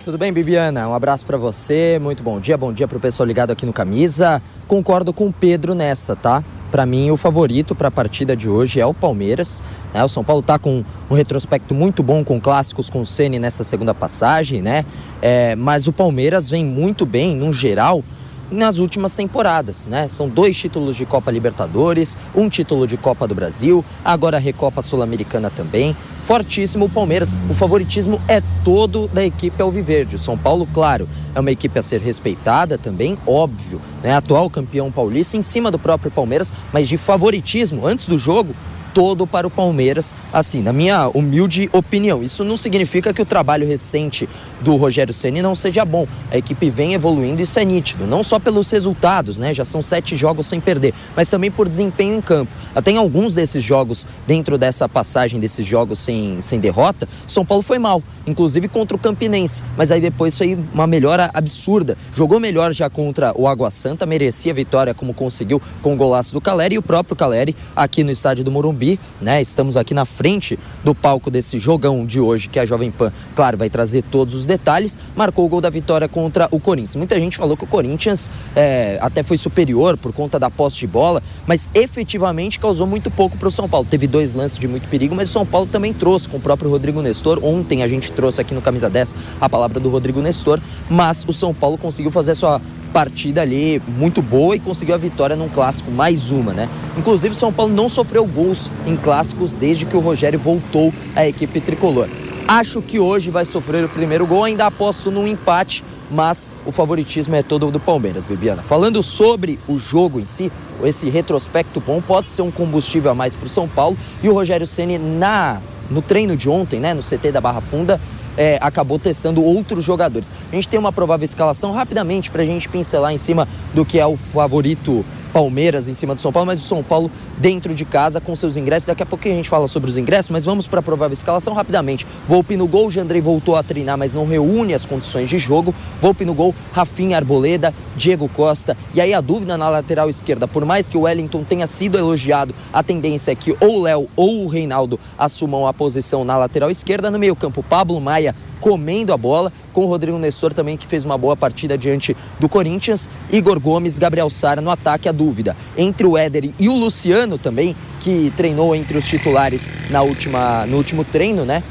Tudo 0.10 0.18
bem, 0.18 0.34
Bibiana? 0.34 0.90
Um 0.90 0.96
abraço 0.96 1.24
para 1.24 1.38
você, 1.38 2.00
muito 2.02 2.24
bom 2.24 2.40
dia, 2.40 2.58
bom 2.58 2.74
dia 2.74 2.88
para 2.88 2.98
o 2.98 3.00
pessoal 3.00 3.28
ligado 3.28 3.52
aqui 3.52 3.64
no 3.64 3.72
Camisa. 3.72 4.42
Concordo 4.68 5.14
com 5.14 5.28
o 5.28 5.32
Pedro 5.32 5.76
nessa, 5.76 6.16
tá? 6.16 6.44
Para 6.72 6.84
mim, 6.84 7.12
o 7.12 7.16
favorito 7.16 7.76
para 7.76 7.90
a 7.90 7.92
partida 7.92 8.36
de 8.36 8.50
hoje 8.50 8.80
é 8.80 8.86
o 8.88 8.92
Palmeiras. 8.92 9.62
Né? 9.94 10.04
O 10.04 10.10
São 10.10 10.24
Paulo 10.24 10.40
está 10.40 10.58
com 10.58 10.84
um 11.12 11.14
retrospecto 11.14 11.76
muito 11.76 12.02
bom 12.02 12.24
com 12.24 12.42
clássicos 12.42 12.90
com 12.90 13.02
o 13.02 13.06
Ceni 13.06 13.38
nessa 13.38 13.64
segunda 13.64 13.94
passagem, 13.94 14.64
né? 14.64 14.84
É, 15.22 15.56
mas 15.56 15.86
o 15.86 15.94
Palmeiras 15.94 16.50
vem 16.50 16.66
muito 16.66 17.06
bem, 17.06 17.36
no 17.36 17.54
geral, 17.54 18.04
nas 18.52 18.80
últimas 18.80 19.16
temporadas, 19.16 19.86
né? 19.86 20.08
São 20.08 20.28
dois 20.28 20.58
títulos 20.58 20.96
de 20.96 21.06
Copa 21.06 21.32
Libertadores, 21.32 22.18
um 22.36 22.50
título 22.50 22.88
de 22.88 22.98
Copa 22.98 23.28
do 23.28 23.36
Brasil, 23.36 23.84
agora 24.04 24.38
a 24.38 24.40
Recopa 24.40 24.82
Sul-Americana 24.82 25.50
também. 25.50 25.96
Fortíssimo 26.24 26.86
o 26.86 26.90
Palmeiras. 26.90 27.34
O 27.50 27.54
favoritismo 27.54 28.22
é 28.28 28.42
todo 28.64 29.08
da 29.08 29.26
equipe 29.26 29.62
Alviverde. 29.62 30.16
O 30.16 30.20
São 30.20 30.38
Paulo, 30.38 30.68
claro, 30.72 31.10
é 31.34 31.40
uma 31.40 31.52
equipe 31.52 31.80
a 31.80 31.82
ser 31.82 32.02
respeitada 32.02 32.78
também, 32.78 33.18
óbvio, 33.26 33.82
né? 34.04 34.14
Atual 34.14 34.50
campeão 34.50 34.92
paulista 34.92 35.38
em 35.38 35.42
cima 35.42 35.72
do 35.72 35.80
próprio 35.80 36.12
Palmeiras, 36.12 36.54
mas 36.72 36.88
de 36.88 36.98
favoritismo 36.98 37.86
antes 37.86 38.08
do 38.08 38.18
jogo, 38.18 38.56
todo 38.94 39.28
para 39.28 39.48
o 39.48 39.50
Palmeiras, 39.50 40.14
assim, 40.34 40.62
na 40.62 40.74
minha 40.74 41.08
humilde 41.10 41.70
opinião. 41.72 42.24
Isso 42.24 42.44
não 42.44 42.58
significa 42.58 43.14
que 43.14 43.22
o 43.22 43.26
trabalho 43.26 43.68
recente 43.68 44.28
do 44.62 44.76
Rogério 44.76 45.14
Ceni 45.14 45.42
não 45.42 45.56
seja 45.56 45.86
bom. 45.86 46.08
A 46.32 46.38
equipe 46.38 46.70
vem 46.70 46.94
evoluindo, 46.94 47.42
isso 47.42 47.60
é 47.60 47.66
nítido, 47.66 48.06
não 48.06 48.24
só 48.24 48.40
pelos 48.40 48.70
resultados, 48.72 49.40
né? 49.40 49.54
Já 49.54 49.64
são 49.64 49.82
sete 49.82 50.16
jogos 50.16 50.48
sem 50.48 50.60
perder, 50.60 50.94
mas 51.16 51.30
também 51.30 51.50
por 51.50 51.68
desempenho 51.68 52.16
em 52.16 52.22
campo. 52.22 52.52
Até 52.76 52.92
em 52.92 52.98
alguns 52.98 53.34
desses 53.34 53.64
jogos, 53.64 54.06
dentro 54.28 54.58
dessa 54.58 54.90
passagem 54.90 55.40
desses 55.40 55.66
jogos 55.66 56.00
sem, 56.00 56.42
sem 56.42 56.60
derrota, 56.60 57.08
São 57.28 57.46
Paulo 57.46 57.64
foi 57.64 57.80
mal, 57.80 58.04
inclusive 58.28 58.68
contra 58.68 58.96
o 58.96 59.00
Campinense, 59.00 59.64
mas 59.78 59.92
aí 59.92 60.02
depois 60.02 60.38
foi 60.38 60.58
uma 60.74 60.88
melhora 60.88 61.30
absurda. 61.34 61.98
Jogou 62.14 62.40
melhor 62.40 62.74
já 62.74 62.90
contra 62.90 63.34
o 63.36 63.48
Água 63.48 63.72
Santa, 63.72 64.06
merecia 64.06 64.54
vitória 64.54 64.94
como 64.94 65.14
conseguiu 65.14 65.62
com 65.82 65.94
o 65.94 65.96
golaço 65.96 66.34
do 66.34 66.42
Caleri 66.42 66.76
e 66.76 66.78
o 66.78 66.82
próprio 66.82 67.16
Caleri 67.16 67.56
aqui 67.76 68.04
no 68.04 68.12
estádio 68.12 68.44
do 68.44 68.52
Morumbi 68.52 68.79
Morumbi, 68.80 69.00
né? 69.22 69.42
Estamos 69.42 69.76
aqui 69.76 69.94
na 69.94 70.06
frente 70.06 70.58
do 70.84 70.96
palco 70.96 71.30
desse 71.30 71.60
jogão 71.60 72.06
de 72.06 72.20
hoje, 72.20 72.48
que 72.48 72.58
a 72.58 72.66
Jovem 72.66 72.90
Pan, 72.90 73.12
claro, 73.36 73.58
vai 73.58 73.70
trazer 73.70 74.04
todos 74.04 74.34
os 74.34 74.46
detalhes. 74.46 74.98
Marcou 75.16 75.46
o 75.46 75.50
gol 75.50 75.60
da 75.60 75.70
vitória 75.70 76.08
contra 76.08 76.48
o 76.50 76.60
Corinthians. 76.60 76.96
Muita 76.96 77.20
gente 77.20 77.36
falou 77.36 77.58
que 77.58 77.66
o 77.66 77.68
Corinthians 77.68 78.32
é, 78.56 78.98
até 79.02 79.22
foi 79.22 79.38
superior 79.38 79.98
por 79.98 80.14
conta 80.14 80.40
da 80.40 80.50
posse 80.50 80.78
de 80.78 80.88
bola, 80.88 81.22
mas 81.46 81.70
efetivamente 81.74 82.60
causou 82.60 82.88
muito 82.88 83.12
pouco 83.12 83.38
para 83.38 83.48
o 83.48 83.52
São 83.52 83.68
Paulo. 83.68 83.86
Teve 83.90 84.08
dois 84.08 84.34
lances 84.34 84.58
de 84.58 84.68
muito 84.68 84.88
perigo, 84.88 85.14
mas 85.14 85.30
o 85.30 85.34
São 85.34 85.46
Paulo 85.46 85.68
também 85.68 85.94
trouxe 85.94 86.30
com 86.30 86.38
o 86.38 86.40
próprio 86.40 86.70
Rodrigo 86.70 87.02
Nestor. 87.02 87.40
Ontem 87.44 87.84
a 87.84 87.88
gente 87.88 88.12
trouxe 88.12 88.40
aqui 88.40 88.54
no 88.54 88.62
Camisa 88.62 88.90
10 88.90 89.16
a 89.42 89.50
palavra 89.50 89.80
do 89.80 89.90
Rodrigo 89.90 90.22
Nestor, 90.22 90.60
mas 90.90 91.26
o 91.28 91.34
São 91.34 91.54
Paulo 91.54 91.78
conseguiu 91.78 92.12
fazer 92.12 92.36
sua 92.36 92.62
partida 92.90 93.42
ali 93.42 93.82
muito 93.88 94.22
boa 94.22 94.56
e 94.56 94.60
conseguiu 94.60 94.96
a 94.96 94.98
vitória 94.98 95.36
num 95.36 95.50
clássico, 95.50 95.92
mais 95.92 96.32
uma, 96.32 96.54
né? 96.54 96.70
Inclusive, 96.98 97.34
o 97.34 97.38
São 97.38 97.54
Paulo 97.54 97.74
não 97.74 97.88
sofreu 97.88 98.26
gols 98.26 98.70
em 98.86 98.96
clássicos 98.96 99.56
desde 99.56 99.86
que 99.86 99.96
o 99.96 100.00
Rogério 100.00 100.40
voltou 100.40 100.94
à 101.16 101.28
equipe 101.28 101.62
tricolor. 101.62 102.08
Acho 102.48 102.82
que 102.82 103.00
hoje 103.00 103.30
vai 103.30 103.46
sofrer 103.46 103.86
o 103.86 103.90
primeiro 103.90 104.26
gol, 104.26 104.44
ainda 104.44 104.66
aposto 104.66 105.12
num 105.12 105.28
empate, 105.28 105.84
mas 106.10 106.52
o 106.66 106.72
favoritismo 106.72 107.36
é 107.36 107.44
todo 107.44 107.70
do 107.70 107.80
Palmeiras, 107.80 108.24
Bibiana. 108.24 108.64
Falando 108.64 109.04
sobre 109.04 109.60
o 109.68 109.78
jogo 109.78 110.20
em 110.20 110.26
si, 110.26 110.52
esse 110.84 111.10
retrospecto 111.10 111.80
bom 111.80 112.02
pode 112.02 112.32
ser 112.32 112.42
um 112.42 112.50
combustível 112.50 113.12
a 113.12 113.16
mais 113.16 113.36
para 113.36 113.46
o 113.46 113.50
São 113.50 113.68
Paulo 113.68 113.96
e 114.24 114.30
o 114.30 114.34
Rogério 114.34 114.66
Ceni 114.66 114.98
na 114.98 115.62
no 115.90 116.02
treino 116.02 116.36
de 116.36 116.48
ontem, 116.48 116.80
né, 116.80 116.94
no 116.94 117.02
CT 117.02 117.32
da 117.32 117.42
Barra 117.42 117.62
Funda, 117.62 118.00
é, 118.40 118.58
acabou 118.62 118.98
testando 118.98 119.44
outros 119.44 119.84
jogadores. 119.84 120.32
A 120.50 120.56
gente 120.56 120.70
tem 120.70 120.80
uma 120.80 120.94
provável 120.94 121.26
escalação 121.26 121.74
rapidamente 121.74 122.32
para 122.32 122.42
a 122.42 122.46
gente 122.46 122.70
pincelar 122.70 123.12
em 123.12 123.18
cima 123.18 123.46
do 123.74 123.84
que 123.84 124.00
é 124.00 124.06
o 124.06 124.16
favorito 124.16 125.04
Palmeiras 125.34 125.88
em 125.88 125.94
cima 125.94 126.16
do 126.16 126.22
São 126.22 126.32
Paulo, 126.32 126.48
mas 126.48 126.64
o 126.64 126.68
São 126.68 126.84
Paulo 126.84 127.12
dentro 127.38 127.74
de 127.74 127.86
casa 127.86 128.20
com 128.20 128.36
seus 128.36 128.58
ingressos. 128.58 128.88
Daqui 128.88 129.04
a 129.04 129.06
pouquinho 129.06 129.36
a 129.36 129.38
gente 129.38 129.50
fala 129.50 129.68
sobre 129.68 129.90
os 129.90 129.98
ingressos, 129.98 130.30
mas 130.30 130.46
vamos 130.46 130.68
para 130.68 130.80
a 130.80 130.84
provável 130.84 131.14
escalação 131.14 131.54
rapidamente. 131.54 132.06
Volpe 132.28 132.58
no 132.58 132.68
gol, 132.68 132.90
Jandrei 132.92 133.22
voltou 133.22 133.56
a 133.56 133.64
treinar, 133.64 133.98
mas 133.98 134.14
não 134.14 134.26
reúne 134.26 134.74
as 134.74 134.86
condições 134.86 135.30
de 135.30 135.38
jogo. 135.38 135.74
Volpe 136.02 136.26
no 136.26 136.34
gol, 136.34 136.54
Rafinha 136.74 137.18
Arboleda, 137.18 137.74
Diego 137.96 138.28
Costa. 138.30 138.78
E 138.94 139.02
aí 139.02 139.14
a 139.14 139.22
dúvida 139.22 139.58
na 139.58 139.70
lateral 139.70 140.10
esquerda, 140.10 140.48
por 140.48 140.66
mais 140.66 140.90
que 140.90 140.98
o 140.98 141.02
Wellington 141.02 141.44
tenha 141.44 141.68
sido 141.68 141.98
elogiado, 141.98 142.54
a 142.74 142.82
tendência 142.84 143.32
é 143.32 143.36
que 143.36 143.56
ou 143.60 143.80
o 143.80 143.82
Léo 143.84 144.08
ou 144.16 144.46
o 144.46 144.48
Reinaldo 144.48 145.00
assumam 145.18 145.68
a 145.68 145.74
posição 145.74 146.26
na 146.26 146.38
lateral 146.38 146.72
esquerda. 146.72 147.12
No 147.12 147.20
meio-campo, 147.20 147.64
Pablo 147.64 148.00
Maia 148.02 148.36
comendo 148.60 149.14
a 149.14 149.18
bola, 149.18 149.52
com 149.74 149.82
o 149.82 149.88
Rodrigo 149.88 150.18
Nestor 150.18 150.54
também, 150.54 150.78
que 150.78 150.86
fez 150.86 151.06
uma 151.06 151.18
boa 151.18 151.36
partida 151.36 151.78
diante 151.78 152.16
do 152.40 152.50
Corinthians. 152.50 153.10
Igor 153.32 153.60
Gomes, 153.60 153.98
Gabriel 153.98 154.30
Sara 154.30 154.62
no 154.62 154.70
ataque, 154.70 155.08
a 155.08 155.12
dúvida. 155.12 155.56
Entre 155.78 156.06
o 156.06 156.18
Éder 156.18 156.52
e 156.60 156.70
o 156.70 156.76
Luciano 156.76 157.38
também, 157.38 157.76
que 158.00 158.32
treinou 158.36 158.76
entre 158.76 158.98
os 158.98 159.06
titulares 159.06 159.70
na 159.90 160.02
última, 160.02 160.66
no 160.66 160.78
último 160.78 161.04
treino, 161.04 161.46
né? 161.46 161.64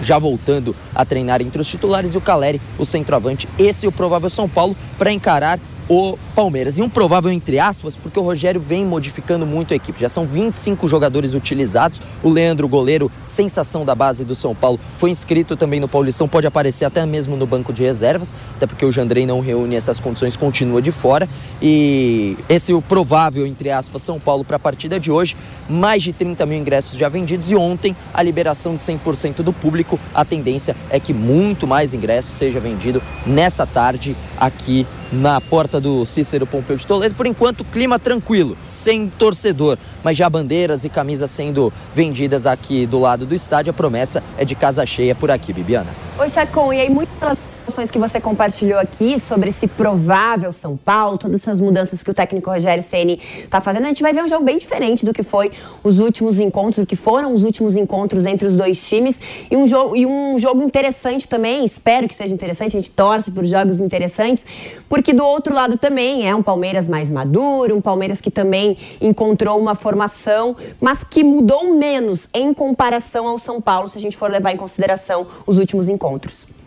Já 0.00 0.18
voltando 0.18 0.76
a 0.94 1.04
treinar 1.04 1.42
entre 1.42 1.60
os 1.60 1.66
titulares, 1.66 2.14
e 2.14 2.18
o 2.18 2.20
Caleri, 2.20 2.60
o 2.78 2.86
centroavante. 2.86 3.48
Esse 3.58 3.86
é 3.86 3.88
o 3.88 3.92
provável 3.92 4.30
São 4.30 4.48
Paulo 4.48 4.76
para 4.96 5.12
encarar 5.12 5.58
o 5.88 6.18
Palmeiras. 6.34 6.78
E 6.78 6.82
um 6.82 6.88
provável 6.88 7.30
entre 7.32 7.58
aspas, 7.58 7.96
porque 7.96 8.18
o 8.18 8.22
Rogério 8.22 8.60
vem 8.60 8.84
modificando 8.84 9.46
muito 9.46 9.72
a 9.72 9.76
equipe. 9.76 10.00
Já 10.00 10.08
são 10.08 10.26
25 10.26 10.86
jogadores 10.86 11.34
utilizados. 11.34 12.00
O 12.22 12.28
Leandro, 12.28 12.68
goleiro, 12.68 13.10
sensação 13.24 13.84
da 13.84 13.94
base 13.94 14.24
do 14.24 14.34
São 14.34 14.54
Paulo, 14.54 14.78
foi 14.96 15.10
inscrito 15.10 15.56
também 15.56 15.80
no 15.80 15.88
Paulistão, 15.88 16.28
pode 16.28 16.46
aparecer 16.46 16.84
até 16.84 17.04
mesmo 17.06 17.36
no 17.36 17.46
banco 17.46 17.72
de 17.72 17.82
reservas, 17.82 18.34
até 18.56 18.66
porque 18.66 18.84
o 18.84 18.92
Jandrei 18.92 19.24
não 19.24 19.40
reúne 19.40 19.76
essas 19.76 19.98
condições, 19.98 20.36
continua 20.36 20.82
de 20.82 20.92
fora. 20.92 21.28
E 21.62 22.36
esse 22.48 22.72
é 22.72 22.74
o 22.74 22.82
provável, 22.82 23.46
entre 23.46 23.70
aspas, 23.70 24.02
São 24.02 24.20
Paulo 24.20 24.44
para 24.44 24.56
a 24.56 24.60
partida 24.60 25.00
de 25.00 25.10
hoje. 25.10 25.36
Mais 25.68 26.02
de 26.02 26.12
30 26.12 26.44
mil 26.46 26.58
ingressos 26.58 26.98
já 26.98 27.08
vendidos 27.08 27.50
e 27.50 27.56
ontem 27.56 27.96
a 28.12 28.22
liberação 28.22 28.76
de 28.76 28.82
100% 28.82 29.36
do 29.36 29.52
público. 29.52 29.98
A 30.14 30.24
tendência 30.24 30.76
é 30.90 31.00
que 31.00 31.14
muito 31.14 31.66
mais 31.66 31.92
ingressos 31.94 32.32
seja 32.32 32.60
vendido 32.60 33.02
nessa 33.26 33.66
tarde 33.66 34.16
aqui 34.36 34.86
na 35.12 35.40
porta 35.40 35.80
do 35.80 36.04
Cícero 36.04 36.46
Pompeu 36.46 36.76
de 36.76 36.86
Toledo. 36.86 37.14
Por 37.14 37.26
enquanto, 37.26 37.64
clima 37.64 37.98
tranquilo, 37.98 38.56
sem 38.68 39.08
torcedor, 39.08 39.78
mas 40.02 40.16
já 40.16 40.28
bandeiras 40.28 40.84
e 40.84 40.88
camisas 40.88 41.30
sendo 41.30 41.72
vendidas 41.94 42.46
aqui 42.46 42.86
do 42.86 42.98
lado 42.98 43.26
do 43.26 43.34
estádio. 43.34 43.70
A 43.70 43.74
promessa 43.74 44.22
é 44.36 44.44
de 44.44 44.54
casa 44.54 44.84
cheia 44.84 45.14
por 45.14 45.30
aqui, 45.30 45.52
Bibiana. 45.52 45.90
Oi, 46.18 46.28
Chacon, 46.28 46.72
e 46.72 46.80
aí 46.80 46.90
muitas 46.90 47.38
informações 47.78 47.90
que 47.92 47.98
você 47.98 48.20
compartilhou 48.20 48.78
aqui 48.78 49.20
sobre 49.20 49.50
esse 49.50 49.68
provável 49.68 50.50
São 50.50 50.76
Paulo, 50.76 51.16
todas 51.16 51.42
essas 51.42 51.60
mudanças 51.60 52.02
que 52.02 52.10
o 52.10 52.14
técnico 52.14 52.50
Rogério 52.50 52.82
Ceni 52.82 53.20
está 53.44 53.60
fazendo, 53.60 53.84
a 53.84 53.88
gente 53.88 54.02
vai 54.02 54.12
ver 54.12 54.24
um 54.24 54.28
jogo 54.28 54.44
bem 54.44 54.58
diferente 54.58 55.06
do 55.06 55.12
que 55.12 55.22
foi 55.22 55.52
os 55.84 56.00
últimos 56.00 56.40
encontros, 56.40 56.84
do 56.84 56.86
que 56.86 56.96
foram 56.96 57.32
os 57.32 57.44
últimos 57.44 57.76
encontros 57.76 58.26
entre 58.26 58.48
os 58.48 58.56
dois 58.56 58.84
times 58.84 59.20
e 59.48 59.56
um 59.56 59.66
jogo 59.66 59.94
e 59.94 60.04
um 60.04 60.38
jogo 60.38 60.62
interessante 60.62 61.28
também. 61.28 61.64
Espero 61.64 62.08
que 62.08 62.14
seja 62.14 62.34
interessante. 62.34 62.76
A 62.76 62.80
gente 62.80 62.90
torce 62.90 63.30
por 63.30 63.44
jogos 63.44 63.80
interessantes, 63.80 64.44
porque 64.88 65.12
do 65.12 65.24
outro 65.24 65.54
lado 65.54 65.78
também 65.78 66.28
é 66.28 66.34
um 66.34 66.42
Palmeiras 66.42 66.88
mais 66.88 67.08
maduro, 67.08 67.76
um 67.76 67.80
Palmeiras 67.80 68.20
que 68.20 68.30
também 68.30 68.76
encontrou 69.00 69.58
uma 69.58 69.76
formação, 69.76 70.56
mas 70.80 71.04
que 71.04 71.22
mudou 71.22 71.74
menos 71.74 72.28
em 72.34 72.52
comparação 72.52 73.28
ao 73.28 73.38
São 73.38 73.60
Paulo, 73.60 73.86
se 73.86 73.98
a 73.98 74.00
gente 74.00 74.16
for 74.16 74.30
levar 74.30 74.52
em 74.52 74.56
consideração 74.56 75.26
os 75.46 75.58
últimos 75.58 75.88
encontros. 75.88 76.57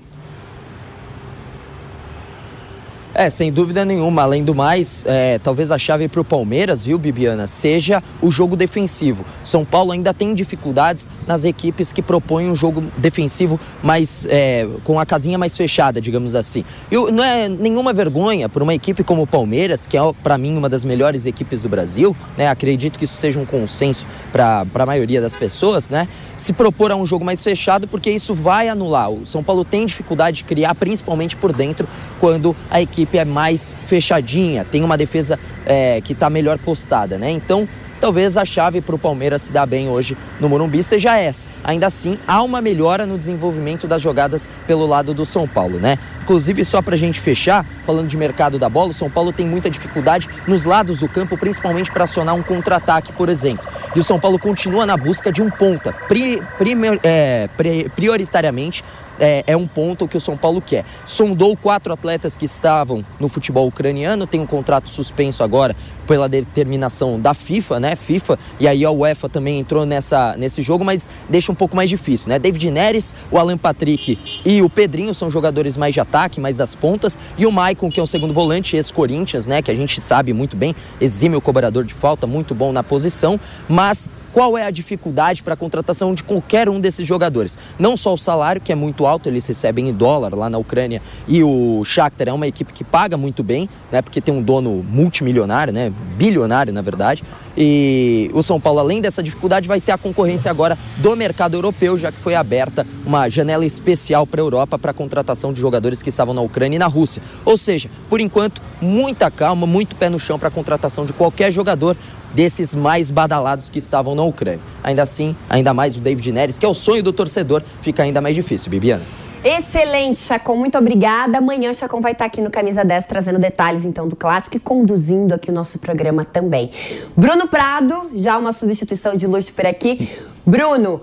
É, 3.21 3.29
sem 3.29 3.51
dúvida 3.51 3.85
nenhuma. 3.85 4.23
Além 4.23 4.43
do 4.43 4.55
mais, 4.55 5.05
é, 5.07 5.37
talvez 5.37 5.69
a 5.69 5.77
chave 5.77 6.07
para 6.07 6.19
o 6.19 6.25
Palmeiras, 6.25 6.83
viu, 6.83 6.97
Bibiana, 6.97 7.45
seja 7.45 8.01
o 8.19 8.31
jogo 8.31 8.55
defensivo. 8.55 9.23
São 9.43 9.63
Paulo 9.63 9.91
ainda 9.91 10.11
tem 10.11 10.33
dificuldades 10.33 11.07
nas 11.27 11.43
equipes 11.43 11.91
que 11.91 12.01
propõem 12.01 12.49
um 12.49 12.55
jogo 12.55 12.83
defensivo 12.97 13.59
mais 13.83 14.25
é, 14.27 14.67
com 14.83 14.99
a 14.99 15.05
casinha 15.05 15.37
mais 15.37 15.55
fechada, 15.55 16.01
digamos 16.01 16.33
assim. 16.33 16.65
E 16.91 16.95
não 17.11 17.23
é 17.23 17.47
nenhuma 17.47 17.93
vergonha 17.93 18.49
para 18.49 18.63
uma 18.63 18.73
equipe 18.73 19.03
como 19.03 19.21
o 19.21 19.27
Palmeiras, 19.27 19.85
que 19.85 19.95
é 19.95 20.01
para 20.23 20.35
mim 20.35 20.57
uma 20.57 20.67
das 20.67 20.83
melhores 20.83 21.27
equipes 21.27 21.61
do 21.61 21.69
Brasil, 21.69 22.15
né? 22.35 22.47
Acredito 22.47 22.97
que 22.97 23.05
isso 23.05 23.17
seja 23.17 23.39
um 23.39 23.45
consenso 23.45 24.07
para 24.31 24.65
a 24.73 24.85
maioria 24.87 25.21
das 25.21 25.35
pessoas, 25.35 25.91
né? 25.91 26.07
Se 26.37 26.53
propor 26.53 26.91
a 26.91 26.95
um 26.95 27.05
jogo 27.05 27.23
mais 27.23 27.43
fechado, 27.43 27.87
porque 27.87 28.09
isso 28.09 28.33
vai 28.33 28.67
anular. 28.67 29.11
O 29.11 29.27
São 29.27 29.43
Paulo 29.43 29.63
tem 29.63 29.85
dificuldade 29.85 30.37
de 30.37 30.43
criar, 30.43 30.73
principalmente 30.73 31.35
por 31.35 31.53
dentro, 31.53 31.87
quando 32.19 32.55
a 32.67 32.81
equipe 32.81 33.10
equipe 33.11 33.17
é 33.17 33.25
mais 33.25 33.75
fechadinha, 33.81 34.63
tem 34.63 34.83
uma 34.83 34.97
defesa 34.97 35.37
é, 35.65 35.99
que 36.01 36.13
está 36.13 36.29
melhor 36.29 36.57
postada, 36.57 37.17
né? 37.17 37.29
Então, 37.29 37.67
talvez 37.99 38.37
a 38.37 38.45
chave 38.45 38.81
para 38.81 38.95
o 38.95 38.97
Palmeiras 38.97 39.43
se 39.43 39.51
dar 39.51 39.65
bem 39.65 39.89
hoje 39.89 40.17
no 40.39 40.47
Morumbi 40.47 40.81
seja 40.81 41.17
essa. 41.17 41.47
Ainda 41.63 41.87
assim, 41.87 42.17
há 42.27 42.41
uma 42.41 42.61
melhora 42.61 43.05
no 43.05 43.17
desenvolvimento 43.17 43.87
das 43.87 44.01
jogadas 44.01 44.49
pelo 44.65 44.87
lado 44.87 45.13
do 45.13 45.25
São 45.25 45.47
Paulo, 45.47 45.77
né? 45.77 45.97
Inclusive, 46.23 46.63
só 46.63 46.81
para 46.81 46.95
a 46.95 46.97
gente 46.97 47.19
fechar, 47.19 47.65
falando 47.85 48.07
de 48.07 48.15
mercado 48.15 48.57
da 48.57 48.69
bola, 48.69 48.91
o 48.91 48.93
São 48.93 49.09
Paulo 49.09 49.33
tem 49.33 49.45
muita 49.45 49.69
dificuldade 49.69 50.29
nos 50.47 50.65
lados 50.65 50.99
do 50.99 51.09
campo, 51.09 51.37
principalmente 51.37 51.91
para 51.91 52.05
acionar 52.05 52.33
um 52.33 52.41
contra-ataque, 52.41 53.11
por 53.11 53.29
exemplo. 53.29 53.67
E 53.95 53.99
o 53.99 54.03
São 54.03 54.19
Paulo 54.19 54.39
continua 54.39 54.85
na 54.85 54.95
busca 54.95 55.31
de 55.31 55.41
um 55.41 55.49
ponta, 55.49 55.93
pri, 56.07 56.41
primer, 56.57 56.99
é, 57.03 57.49
prioritariamente 57.95 58.83
é, 59.21 59.43
é, 59.45 59.55
um 59.55 59.67
ponto 59.67 60.07
que 60.07 60.17
o 60.17 60.19
São 60.19 60.35
Paulo 60.35 60.59
quer. 60.59 60.83
Sondou 61.05 61.55
quatro 61.55 61.93
atletas 61.93 62.35
que 62.35 62.45
estavam 62.45 63.05
no 63.19 63.29
futebol 63.29 63.67
ucraniano, 63.67 64.25
tem 64.25 64.41
um 64.41 64.47
contrato 64.47 64.89
suspenso 64.89 65.43
agora 65.43 65.75
pela 66.07 66.27
determinação 66.27 67.19
da 67.19 67.33
FIFA, 67.33 67.79
né? 67.79 67.95
FIFA, 67.95 68.37
e 68.59 68.67
aí 68.67 68.83
a 68.83 68.91
UEFA 68.91 69.29
também 69.29 69.59
entrou 69.59 69.85
nessa, 69.85 70.35
nesse 70.37 70.61
jogo, 70.61 70.83
mas 70.83 71.07
deixa 71.29 71.51
um 71.51 71.55
pouco 71.55 71.75
mais 71.75 71.89
difícil, 71.89 72.29
né? 72.29 72.39
David 72.39 72.71
Neres, 72.71 73.13
o 73.29 73.37
Alan 73.37 73.57
Patrick 73.57 74.17
e 74.43 74.61
o 74.61 74.69
Pedrinho 74.69 75.13
são 75.13 75.29
jogadores 75.29 75.77
mais 75.77 75.93
de 75.93 75.99
ataque, 75.99 76.41
mais 76.41 76.57
das 76.57 76.73
pontas, 76.73 77.17
e 77.37 77.45
o 77.45 77.51
Maicon, 77.51 77.89
que 77.89 77.99
é 77.99 78.03
um 78.03 78.07
segundo 78.07 78.33
volante, 78.33 78.75
ex-Corinthians, 78.75 79.45
né? 79.45 79.61
Que 79.61 79.69
a 79.69 79.75
gente 79.75 80.01
sabe 80.01 80.33
muito 80.33 80.57
bem, 80.57 80.75
exime 80.99 81.35
o 81.35 81.41
cobrador 81.41 81.83
de 81.83 81.93
falta, 81.93 82.25
muito 82.25 82.55
bom 82.55 82.71
na 82.71 82.83
posição, 82.83 83.39
mas 83.69 84.09
qual 84.33 84.57
é 84.57 84.65
a 84.65 84.71
dificuldade 84.71 85.43
para 85.43 85.53
a 85.53 85.57
contratação 85.57 86.13
de 86.13 86.23
qualquer 86.23 86.69
um 86.69 86.79
desses 86.79 87.05
jogadores? 87.05 87.57
Não 87.77 87.97
só 87.97 88.13
o 88.13 88.17
salário, 88.17 88.61
que 88.61 88.71
é 88.71 88.75
muito 88.75 89.05
alto, 89.05 89.27
eles 89.27 89.45
recebem 89.45 89.89
em 89.89 89.93
dólar 89.93 90.33
lá 90.35 90.49
na 90.49 90.57
Ucrânia, 90.57 91.01
e 91.27 91.43
o 91.43 91.83
Shakhtar 91.83 92.29
é 92.29 92.33
uma 92.33 92.47
equipe 92.47 92.73
que 92.73 92.83
paga 92.83 93.17
muito 93.17 93.43
bem, 93.43 93.69
né, 93.91 94.01
porque 94.01 94.21
tem 94.21 94.33
um 94.33 94.41
dono 94.41 94.85
multimilionário, 94.89 95.73
né, 95.73 95.91
bilionário 96.17 96.73
na 96.73 96.81
verdade, 96.81 97.23
e 97.57 98.31
o 98.33 98.41
São 98.41 98.59
Paulo, 98.59 98.79
além 98.79 99.01
dessa 99.01 99.21
dificuldade, 99.21 99.67
vai 99.67 99.81
ter 99.81 99.91
a 99.91 99.97
concorrência 99.97 100.49
agora 100.49 100.77
do 100.97 101.15
mercado 101.15 101.55
europeu, 101.55 101.97
já 101.97 102.11
que 102.11 102.17
foi 102.17 102.33
aberta 102.33 102.87
uma 103.05 103.27
janela 103.27 103.65
especial 103.65 104.25
para 104.25 104.39
a 104.39 104.43
Europa 104.43 104.79
para 104.79 104.91
a 104.91 104.93
contratação 104.93 105.51
de 105.51 105.59
jogadores 105.59 106.01
que 106.01 106.09
estavam 106.09 106.33
na 106.33 106.41
Ucrânia 106.41 106.77
e 106.77 106.79
na 106.79 106.87
Rússia. 106.87 107.21
Ou 107.43 107.57
seja, 107.57 107.89
por 108.09 108.21
enquanto, 108.21 108.61
muita 108.81 109.29
calma, 109.29 109.67
muito 109.67 109.95
pé 109.95 110.09
no 110.09 110.19
chão 110.19 110.39
para 110.39 110.47
a 110.47 110.51
contratação 110.51 111.05
de 111.05 111.11
qualquer 111.11 111.51
jogador 111.51 111.97
desses 112.33 112.73
mais 112.75 113.11
badalados 113.11 113.69
que 113.69 113.79
estavam 113.79 114.15
na 114.15 114.23
Ucrânia. 114.23 114.61
Ainda 114.83 115.03
assim, 115.03 115.35
ainda 115.49 115.73
mais 115.73 115.95
o 115.95 115.99
David 115.99 116.31
Neres, 116.31 116.57
que 116.57 116.65
é 116.65 116.69
o 116.69 116.73
sonho 116.73 117.03
do 117.03 117.13
torcedor, 117.13 117.61
fica 117.81 118.03
ainda 118.03 118.21
mais 118.21 118.35
difícil, 118.35 118.69
Bibiana. 118.69 119.03
Excelente, 119.43 120.19
Chacon, 120.19 120.55
muito 120.55 120.77
obrigada. 120.77 121.39
Amanhã 121.39 121.73
Chacon 121.73 121.99
vai 121.99 122.11
estar 122.11 122.25
aqui 122.25 122.41
no 122.41 122.51
Camisa 122.51 122.85
10 122.85 123.07
trazendo 123.07 123.39
detalhes 123.39 123.83
então 123.83 124.07
do 124.07 124.15
clássico 124.15 124.55
e 124.55 124.59
conduzindo 124.59 125.33
aqui 125.33 125.49
o 125.49 125.53
nosso 125.53 125.79
programa 125.79 126.23
também. 126.23 126.69
Bruno 127.17 127.47
Prado, 127.47 128.11
já 128.13 128.37
uma 128.37 128.53
substituição 128.53 129.17
de 129.17 129.25
luxo 129.25 129.51
por 129.51 129.65
aqui. 129.65 130.07
Bruno, 130.51 130.99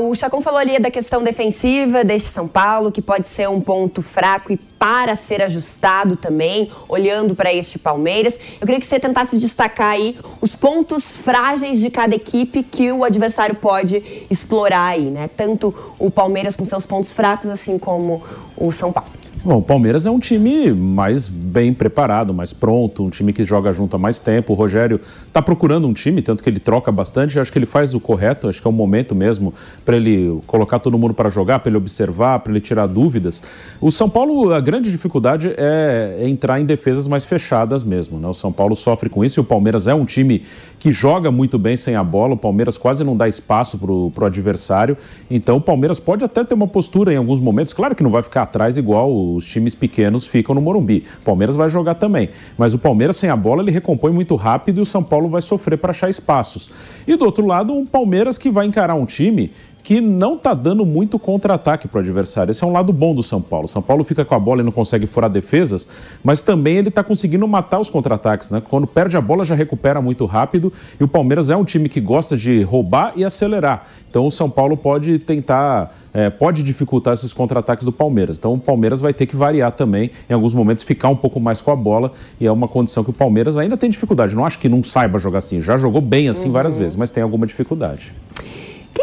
o 0.00 0.14
Chacon 0.14 0.40
falou 0.40 0.58
ali 0.58 0.78
da 0.78 0.90
questão 0.90 1.22
defensiva 1.22 2.02
deste 2.02 2.30
São 2.30 2.48
Paulo, 2.48 2.90
que 2.90 3.02
pode 3.02 3.28
ser 3.28 3.46
um 3.46 3.60
ponto 3.60 4.00
fraco 4.00 4.50
e 4.50 4.56
para 4.56 5.14
ser 5.14 5.42
ajustado 5.42 6.16
também, 6.16 6.70
olhando 6.88 7.34
para 7.34 7.52
este 7.52 7.78
Palmeiras. 7.78 8.40
Eu 8.58 8.66
queria 8.66 8.80
que 8.80 8.86
você 8.86 8.98
tentasse 8.98 9.36
destacar 9.36 9.90
aí 9.90 10.16
os 10.40 10.56
pontos 10.56 11.18
frágeis 11.18 11.78
de 11.78 11.90
cada 11.90 12.14
equipe 12.14 12.62
que 12.62 12.90
o 12.90 13.04
adversário 13.04 13.56
pode 13.56 14.26
explorar 14.30 14.86
aí, 14.86 15.10
né? 15.10 15.28
Tanto 15.36 15.74
o 15.98 16.10
Palmeiras 16.10 16.56
com 16.56 16.64
seus 16.64 16.86
pontos 16.86 17.12
fracos, 17.12 17.50
assim 17.50 17.78
como 17.78 18.22
o 18.56 18.72
São 18.72 18.90
Paulo. 18.90 19.10
Bom, 19.46 19.58
o 19.58 19.62
Palmeiras 19.62 20.04
é 20.04 20.10
um 20.10 20.18
time 20.18 20.72
mais 20.72 21.28
bem 21.28 21.72
preparado, 21.72 22.34
mais 22.34 22.52
pronto, 22.52 23.04
um 23.04 23.10
time 23.10 23.32
que 23.32 23.44
joga 23.44 23.72
junto 23.72 23.94
há 23.94 23.98
mais 23.98 24.18
tempo. 24.18 24.52
O 24.52 24.56
Rogério 24.56 25.00
está 25.28 25.40
procurando 25.40 25.86
um 25.86 25.92
time, 25.92 26.20
tanto 26.20 26.42
que 26.42 26.50
ele 26.50 26.58
troca 26.58 26.90
bastante. 26.90 27.38
Acho 27.38 27.52
que 27.52 27.58
ele 27.60 27.64
faz 27.64 27.94
o 27.94 28.00
correto, 28.00 28.48
acho 28.48 28.60
que 28.60 28.66
é 28.66 28.70
o 28.70 28.72
momento 28.72 29.14
mesmo 29.14 29.54
para 29.84 29.96
ele 29.98 30.40
colocar 30.48 30.80
todo 30.80 30.98
mundo 30.98 31.14
para 31.14 31.30
jogar, 31.30 31.60
para 31.60 31.70
ele 31.70 31.76
observar, 31.76 32.40
para 32.40 32.50
ele 32.50 32.60
tirar 32.60 32.88
dúvidas. 32.88 33.40
O 33.80 33.88
São 33.92 34.10
Paulo, 34.10 34.52
a 34.52 34.60
grande 34.60 34.90
dificuldade 34.90 35.54
é 35.56 36.26
entrar 36.26 36.60
em 36.60 36.64
defesas 36.64 37.06
mais 37.06 37.24
fechadas 37.24 37.84
mesmo. 37.84 38.18
Né? 38.18 38.26
O 38.26 38.34
São 38.34 38.50
Paulo 38.50 38.74
sofre 38.74 39.08
com 39.08 39.24
isso 39.24 39.38
e 39.38 39.42
o 39.42 39.44
Palmeiras 39.44 39.86
é 39.86 39.94
um 39.94 40.04
time 40.04 40.42
que 40.80 40.90
joga 40.90 41.30
muito 41.30 41.56
bem 41.56 41.76
sem 41.76 41.94
a 41.94 42.02
bola. 42.02 42.34
O 42.34 42.36
Palmeiras 42.36 42.76
quase 42.76 43.04
não 43.04 43.16
dá 43.16 43.28
espaço 43.28 43.78
para 43.78 43.92
o 43.92 44.26
adversário. 44.26 44.96
Então 45.30 45.58
o 45.58 45.60
Palmeiras 45.60 46.00
pode 46.00 46.24
até 46.24 46.42
ter 46.42 46.54
uma 46.54 46.66
postura 46.66 47.14
em 47.14 47.16
alguns 47.16 47.38
momentos. 47.38 47.72
Claro 47.72 47.94
que 47.94 48.02
não 48.02 48.10
vai 48.10 48.24
ficar 48.24 48.42
atrás 48.42 48.76
igual 48.76 49.35
os 49.36 49.46
times 49.46 49.74
pequenos 49.74 50.26
ficam 50.26 50.54
no 50.54 50.60
Morumbi. 50.60 51.04
O 51.20 51.24
Palmeiras 51.24 51.56
vai 51.56 51.68
jogar 51.68 51.94
também. 51.94 52.30
Mas 52.56 52.74
o 52.74 52.78
Palmeiras 52.78 53.16
sem 53.16 53.30
a 53.30 53.36
bola 53.36 53.62
ele 53.62 53.70
recompõe 53.70 54.12
muito 54.12 54.34
rápido 54.36 54.78
e 54.78 54.80
o 54.80 54.86
São 54.86 55.02
Paulo 55.02 55.28
vai 55.28 55.42
sofrer 55.42 55.78
para 55.78 55.90
achar 55.90 56.08
espaços. 56.08 56.70
E 57.06 57.16
do 57.16 57.24
outro 57.24 57.46
lado, 57.46 57.72
um 57.72 57.86
Palmeiras 57.86 58.38
que 58.38 58.50
vai 58.50 58.66
encarar 58.66 58.94
um 58.94 59.06
time 59.06 59.52
que 59.86 60.00
não 60.00 60.34
está 60.34 60.52
dando 60.52 60.84
muito 60.84 61.16
contra-ataque 61.16 61.86
para 61.86 61.98
o 61.98 62.00
adversário. 62.00 62.50
Esse 62.50 62.64
é 62.64 62.66
um 62.66 62.72
lado 62.72 62.92
bom 62.92 63.14
do 63.14 63.22
São 63.22 63.40
Paulo. 63.40 63.68
São 63.68 63.80
Paulo 63.80 64.02
fica 64.02 64.24
com 64.24 64.34
a 64.34 64.38
bola 64.38 64.60
e 64.60 64.64
não 64.64 64.72
consegue 64.72 65.06
furar 65.06 65.30
defesas, 65.30 65.88
mas 66.24 66.42
também 66.42 66.78
ele 66.78 66.88
está 66.88 67.04
conseguindo 67.04 67.46
matar 67.46 67.78
os 67.78 67.88
contra-ataques. 67.88 68.50
Né? 68.50 68.60
Quando 68.68 68.84
perde 68.84 69.16
a 69.16 69.20
bola, 69.20 69.44
já 69.44 69.54
recupera 69.54 70.02
muito 70.02 70.26
rápido. 70.26 70.72
E 70.98 71.04
o 71.04 71.06
Palmeiras 71.06 71.50
é 71.50 71.56
um 71.56 71.62
time 71.62 71.88
que 71.88 72.00
gosta 72.00 72.36
de 72.36 72.62
roubar 72.62 73.12
e 73.14 73.24
acelerar. 73.24 73.86
Então 74.10 74.26
o 74.26 74.30
São 74.30 74.50
Paulo 74.50 74.76
pode 74.76 75.20
tentar, 75.20 75.96
é, 76.12 76.30
pode 76.30 76.64
dificultar 76.64 77.14
esses 77.14 77.32
contra-ataques 77.32 77.84
do 77.84 77.92
Palmeiras. 77.92 78.38
Então 78.38 78.54
o 78.54 78.58
Palmeiras 78.58 79.00
vai 79.00 79.14
ter 79.14 79.26
que 79.26 79.36
variar 79.36 79.70
também, 79.70 80.10
em 80.28 80.32
alguns 80.34 80.52
momentos, 80.52 80.82
ficar 80.82 81.10
um 81.10 81.16
pouco 81.16 81.38
mais 81.38 81.62
com 81.62 81.70
a 81.70 81.76
bola. 81.76 82.10
E 82.40 82.46
é 82.48 82.50
uma 82.50 82.66
condição 82.66 83.04
que 83.04 83.10
o 83.10 83.12
Palmeiras 83.12 83.56
ainda 83.56 83.76
tem 83.76 83.88
dificuldade. 83.88 84.34
Não 84.34 84.44
acho 84.44 84.58
que 84.58 84.68
não 84.68 84.82
saiba 84.82 85.20
jogar 85.20 85.38
assim. 85.38 85.62
Já 85.62 85.76
jogou 85.76 86.00
bem 86.00 86.28
assim 86.28 86.46
uhum. 86.48 86.52
várias 86.54 86.76
vezes, 86.76 86.96
mas 86.96 87.12
tem 87.12 87.22
alguma 87.22 87.46
dificuldade. 87.46 88.12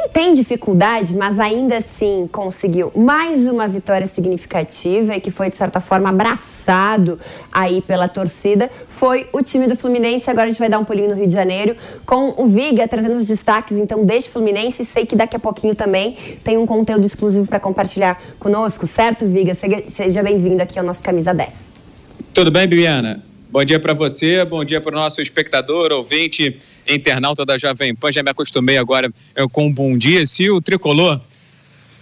Quem 0.03 0.09
tem 0.09 0.33
dificuldade, 0.33 1.15
mas 1.15 1.39
ainda 1.39 1.77
assim 1.77 2.27
conseguiu 2.31 2.91
mais 2.95 3.47
uma 3.47 3.67
vitória 3.67 4.05
significativa 4.07 5.15
e 5.15 5.21
que 5.21 5.31
foi, 5.31 5.49
de 5.49 5.55
certa 5.55 5.79
forma, 5.79 6.09
abraçado 6.09 7.17
aí 7.51 7.81
pela 7.81 8.07
torcida, 8.07 8.69
foi 8.89 9.27
o 9.31 9.41
time 9.41 9.67
do 9.67 9.77
Fluminense. 9.77 10.29
Agora 10.29 10.47
a 10.47 10.51
gente 10.51 10.59
vai 10.59 10.67
dar 10.67 10.79
um 10.79 10.83
pulinho 10.83 11.09
no 11.09 11.15
Rio 11.15 11.27
de 11.27 11.33
Janeiro 11.33 11.75
com 12.05 12.33
o 12.37 12.47
Viga 12.47 12.87
trazendo 12.87 13.15
os 13.15 13.25
destaques, 13.25 13.77
então, 13.77 14.03
deste 14.03 14.29
Fluminense. 14.29 14.83
Sei 14.83 15.05
que 15.05 15.15
daqui 15.15 15.35
a 15.35 15.39
pouquinho 15.39 15.75
também 15.75 16.17
tem 16.43 16.57
um 16.57 16.65
conteúdo 16.65 17.05
exclusivo 17.05 17.47
para 17.47 17.59
compartilhar 17.59 18.21
conosco, 18.39 18.85
certo, 18.85 19.25
Viga? 19.25 19.55
Seja 19.87 20.21
bem-vindo 20.21 20.61
aqui 20.61 20.77
ao 20.77 20.85
nosso 20.85 21.01
Camisa 21.01 21.33
10. 21.33 21.53
Tudo 22.33 22.51
bem, 22.51 22.67
Bibiana? 22.67 23.23
Bom 23.53 23.63
dia 23.63 23.79
para 23.79 23.93
você, 23.93 24.43
bom 24.43 24.65
dia 24.65 24.81
para 24.81 24.97
o 24.97 24.99
nosso 24.99 25.21
espectador, 25.21 25.91
ouvinte, 25.91 26.57
internauta 26.87 27.45
da 27.45 27.55
Jovem 27.55 27.93
Pan. 27.93 28.11
Já 28.11 28.23
me 28.23 28.31
acostumei 28.31 28.79
agora 28.79 29.13
é, 29.35 29.47
com 29.47 29.67
um 29.67 29.71
bom 29.71 29.95
dia. 29.95 30.25
Se 30.25 30.49
o 30.49 30.59
tricolor 30.59 31.21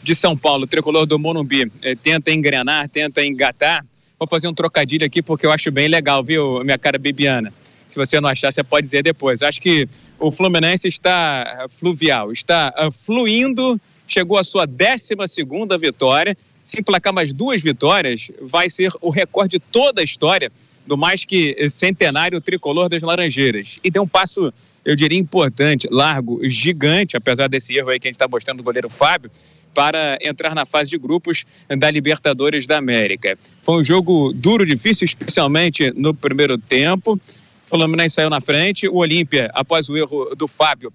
de 0.01 0.15
São 0.15 0.37
Paulo, 0.37 0.63
o 0.63 0.67
tricolor 0.67 1.05
do 1.05 1.19
Monumbi, 1.19 1.69
é, 1.81 1.93
tenta 1.93 2.31
engrenar, 2.31 2.87
tenta 2.87 3.21
engatar, 3.21 3.85
vou 4.17 4.29
fazer 4.29 4.47
um 4.47 4.53
trocadilho 4.53 5.05
aqui 5.05 5.21
porque 5.21 5.45
eu 5.45 5.51
acho 5.51 5.69
bem 5.71 5.89
legal, 5.89 6.23
viu, 6.23 6.63
minha 6.63 6.77
cara 6.77 6.97
Bibiana? 6.97 7.53
Se 7.85 7.97
você 7.97 8.21
não 8.21 8.29
achar, 8.29 8.49
você 8.53 8.63
pode 8.63 8.85
dizer 8.85 9.03
depois. 9.03 9.43
Acho 9.43 9.59
que 9.59 9.89
o 10.17 10.31
Fluminense 10.31 10.87
está 10.87 11.67
fluvial, 11.69 12.31
está 12.31 12.73
fluindo, 12.93 13.77
chegou 14.07 14.37
à 14.37 14.43
sua 14.45 14.65
12 14.65 15.15
segunda 15.27 15.77
vitória. 15.77 16.33
Se 16.63 16.79
emplacar 16.79 17.11
mais 17.11 17.33
duas 17.33 17.61
vitórias, 17.61 18.31
vai 18.41 18.69
ser 18.69 18.89
o 19.01 19.09
recorde 19.09 19.57
de 19.57 19.59
toda 19.59 19.99
a 19.99 20.03
história 20.05 20.49
do 20.85 20.97
mais 20.97 21.25
que 21.25 21.55
centenário 21.69 22.39
tricolor 22.41 22.89
das 22.89 23.03
Laranjeiras. 23.03 23.79
E 23.83 23.89
deu 23.89 24.03
um 24.03 24.07
passo, 24.07 24.53
eu 24.83 24.95
diria, 24.95 25.17
importante, 25.17 25.87
largo, 25.89 26.39
gigante, 26.47 27.15
apesar 27.15 27.47
desse 27.47 27.75
erro 27.75 27.89
aí 27.89 27.99
que 27.99 28.07
a 28.07 28.09
gente 28.09 28.15
está 28.15 28.27
mostrando 28.27 28.57
do 28.57 28.63
goleiro 28.63 28.89
Fábio, 28.89 29.31
para 29.73 30.17
entrar 30.21 30.53
na 30.53 30.65
fase 30.65 30.89
de 30.89 30.97
grupos 30.97 31.45
da 31.77 31.89
Libertadores 31.89 32.67
da 32.67 32.77
América. 32.77 33.37
Foi 33.61 33.79
um 33.79 33.83
jogo 33.83 34.33
duro, 34.33 34.65
difícil, 34.65 35.05
especialmente 35.05 35.91
no 35.95 36.13
primeiro 36.13 36.57
tempo. 36.57 37.13
O 37.13 37.69
Fluminense 37.69 38.15
saiu 38.15 38.29
na 38.29 38.41
frente, 38.41 38.87
o 38.87 38.97
Olímpia, 38.97 39.49
após 39.53 39.87
o 39.87 39.95
erro 39.95 40.35
do 40.35 40.47
Fábio, 40.47 40.91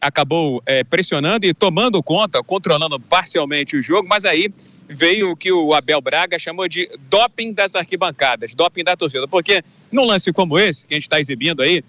acabou 0.00 0.62
é, 0.64 0.84
pressionando 0.84 1.44
e 1.44 1.52
tomando 1.52 2.02
conta, 2.02 2.42
controlando 2.42 2.98
parcialmente 2.98 3.76
o 3.76 3.82
jogo, 3.82 4.08
mas 4.08 4.24
aí 4.24 4.50
veio 4.88 5.30
o 5.30 5.36
que 5.36 5.52
o 5.52 5.74
Abel 5.74 6.00
Braga 6.00 6.38
chamou 6.38 6.66
de 6.66 6.88
doping 7.10 7.52
das 7.52 7.74
arquibancadas, 7.74 8.54
doping 8.54 8.82
da 8.82 8.96
torcida. 8.96 9.28
Porque 9.28 9.62
num 9.92 10.04
lance 10.04 10.32
como 10.32 10.58
esse, 10.58 10.86
que 10.86 10.94
a 10.94 10.96
gente 10.96 11.04
está 11.04 11.20
exibindo 11.20 11.62
aí, 11.62 11.84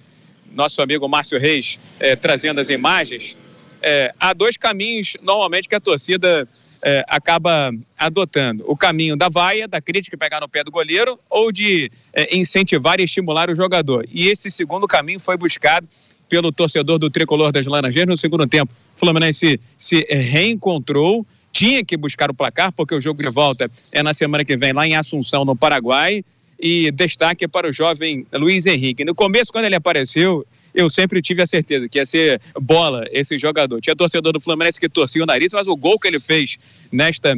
nosso 0.52 0.82
amigo 0.82 1.08
Márcio 1.08 1.40
Reis 1.40 1.80
é, 2.00 2.16
trazendo 2.16 2.60
as 2.60 2.70
imagens, 2.70 3.38
é, 3.82 4.14
há 4.20 4.34
dois 4.34 4.58
caminhos 4.58 5.16
normalmente 5.22 5.70
que 5.70 5.76
a 5.76 5.80
torcida 5.80 6.48
é, 6.82 7.04
acaba 7.08 7.72
adotando: 7.98 8.64
o 8.68 8.76
caminho 8.76 9.16
da 9.16 9.30
vaia, 9.30 9.68
da 9.68 9.80
crítica 9.80 10.18
pegar 10.18 10.42
no 10.42 10.50
pé 10.50 10.64
do 10.64 10.72
goleiro, 10.72 11.20
ou 11.30 11.52
de 11.52 11.92
é, 12.14 12.36
incentivar 12.36 13.00
e 13.00 13.04
estimular 13.04 13.50
o 13.50 13.56
jogador. 13.56 14.08
E 14.12 14.28
esse 14.28 14.52
segundo 14.52 14.88
caminho 14.88 15.20
foi 15.20 15.38
buscado 15.38 15.88
pelo 16.28 16.52
torcedor 16.52 17.00
do 17.00 17.10
tricolor 17.10 17.52
das 17.52 17.66
Laranjeiras 17.66 18.10
no 18.10 18.18
segundo 18.18 18.46
tempo. 18.46 18.72
O 18.96 19.00
Fluminense 19.00 19.60
se 19.78 20.06
reencontrou 20.10 21.26
tinha 21.52 21.84
que 21.84 21.98
buscar 21.98 22.30
o 22.30 22.34
placar, 22.34 22.72
porque 22.72 22.96
o 22.96 23.02
jogo 23.02 23.22
de 23.22 23.30
volta 23.30 23.70
é 23.92 24.04
na 24.04 24.14
semana 24.14 24.46
que 24.46 24.56
vem, 24.56 24.74
lá 24.74 24.88
em 24.88 24.96
Assunção, 24.96 25.44
no 25.46 25.56
Paraguai. 25.56 26.24
E 26.62 26.92
destaque 26.92 27.48
para 27.48 27.70
o 27.70 27.72
jovem 27.72 28.28
Luiz 28.34 28.66
Henrique. 28.66 29.06
No 29.06 29.16
começo, 29.16 29.50
quando 29.50 29.64
ele 29.64 29.76
apareceu, 29.76 30.46
eu 30.76 30.90
sempre 30.90 31.22
tive 31.22 31.42
a 31.42 31.48
certeza 31.48 31.88
que 31.88 31.98
ia 31.98 32.06
ser 32.06 32.42
bola 32.60 33.06
esse 33.12 33.40
jogador. 33.40 33.80
Tinha 33.80 33.96
torcedor 33.96 34.34
do 34.34 34.42
Fluminense 34.42 34.80
que 34.80 34.90
torcia 34.90 35.24
o 35.24 35.26
nariz, 35.26 35.54
mas 35.54 35.68
o 35.68 35.76
gol 35.78 35.98
que 35.98 36.08
ele 36.08 36.20
fez 36.20 36.58
nesta 36.92 37.38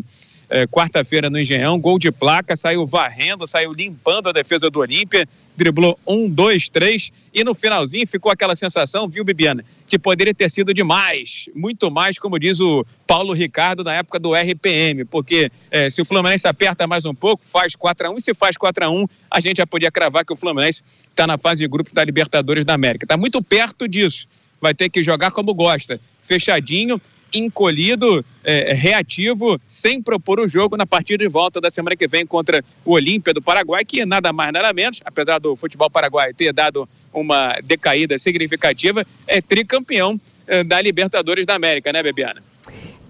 é, 0.52 0.68
quarta-feira 0.68 1.30
no 1.30 1.40
Engenhão, 1.40 1.80
gol 1.80 1.98
de 1.98 2.12
placa, 2.12 2.58
saiu 2.58 2.86
varrendo, 2.86 3.48
saiu 3.48 3.72
limpando 3.72 4.28
a 4.28 4.34
defesa 4.34 4.70
do 4.70 4.80
Olímpia, 4.80 5.26
driblou 5.56 5.98
um, 6.06 6.30
dois, 6.30 6.68
três, 6.68 7.10
e 7.34 7.42
no 7.42 7.56
finalzinho 7.56 8.06
ficou 8.06 8.30
aquela 8.30 8.54
sensação, 8.54 9.08
viu, 9.08 9.24
Bibiana, 9.24 9.64
que 9.88 9.98
poderia 9.98 10.34
ter 10.34 10.52
sido 10.52 10.74
demais, 10.74 11.46
muito 11.56 11.90
mais, 11.90 12.20
como 12.20 12.38
diz 12.38 12.60
o 12.60 12.86
Paulo 13.08 13.34
Ricardo 13.34 13.82
na 13.82 13.96
época 13.96 14.20
do 14.20 14.34
RPM, 14.36 15.06
porque 15.06 15.50
é, 15.72 15.90
se 15.90 16.02
o 16.02 16.06
Fluminense 16.06 16.46
aperta 16.46 16.86
mais 16.86 17.06
um 17.06 17.16
pouco, 17.16 17.42
faz 17.48 17.74
4 17.74 18.08
a 18.08 18.10
1 18.10 18.18
e 18.18 18.22
se 18.22 18.34
faz 18.34 18.58
4 18.58 18.86
a 18.86 18.90
1 18.90 19.08
a 19.32 19.40
gente 19.40 19.58
já 19.58 19.66
podia 19.66 19.90
cravar 19.90 20.26
que 20.26 20.34
o 20.34 20.36
Fluminense 20.36 20.84
está 21.10 21.26
na 21.26 21.38
fase 21.38 21.62
de 21.62 21.68
grupos 21.70 21.94
da 21.94 22.04
Libertadores 22.04 22.66
da 22.66 22.74
América. 22.74 23.06
Está 23.06 23.16
muito 23.16 23.42
perto 23.42 23.88
disso. 23.88 24.28
Vai 24.60 24.74
ter 24.74 24.90
que 24.90 25.02
jogar 25.02 25.32
como 25.32 25.54
gosta, 25.54 26.00
fechadinho, 26.24 27.02
encolhido, 27.34 28.24
é, 28.44 28.74
reativo, 28.74 29.60
sem 29.68 30.02
propor 30.02 30.40
o 30.40 30.48
jogo 30.48 30.76
na 30.78 30.86
partida 30.86 31.24
de 31.24 31.30
volta 31.30 31.62
da 31.62 31.72
semana 31.72 31.96
que 31.96 32.08
vem 32.08 32.26
contra 32.26 32.64
o 32.86 32.94
Olímpia 32.94 33.34
do 33.34 33.42
Paraguai, 33.42 33.86
que 33.86 34.06
nada 34.06 34.34
mais, 34.34 34.52
nada 34.52 34.74
menos, 34.74 35.02
apesar 35.06 35.40
do 35.40 35.56
futebol 35.56 35.90
paraguaio 35.90 36.34
ter 36.34 36.52
dado 36.54 36.88
uma 37.14 37.54
decaída 37.64 38.18
significativa, 38.18 39.06
é 39.28 39.42
tricampeão 39.42 40.20
é, 40.48 40.64
da 40.64 40.82
Libertadores 40.82 41.46
da 41.46 41.56
América, 41.56 41.92
né, 41.92 42.02
Bebiana? 42.02 42.42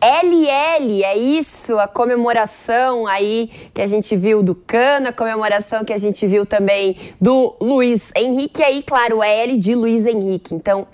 LL, 0.04 1.04
é 1.04 1.16
isso, 1.16 1.78
a 1.78 1.88
comemoração 1.88 3.06
aí 3.06 3.52
que 3.72 3.80
a 3.80 3.86
gente 3.86 4.16
viu 4.16 4.42
do 4.42 4.56
Cano, 4.56 5.10
a 5.10 5.14
comemoração 5.14 5.86
que 5.86 5.94
a 5.94 5.98
gente 5.98 6.26
viu 6.26 6.44
também 6.44 6.98
do 7.22 7.56
Luiz 7.62 8.12
Henrique, 8.18 8.64
aí, 8.64 8.82
claro, 8.82 9.22
L 9.22 9.56
de 9.58 9.76
Luiz 9.76 10.08
Henrique. 10.08 10.56
Então, 10.56 10.88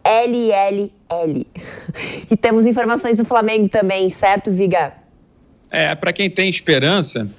LLL. 1.10 1.46
E 2.30 2.38
temos 2.38 2.66
informações 2.66 3.18
do 3.18 3.26
Flamengo 3.26 3.70
também, 3.70 4.10
certo, 4.10 4.52
Viga? 4.52 4.94
É, 5.72 5.96
para 5.96 6.14
quem 6.14 6.30
tem 6.30 6.50
esperança, 6.50 7.30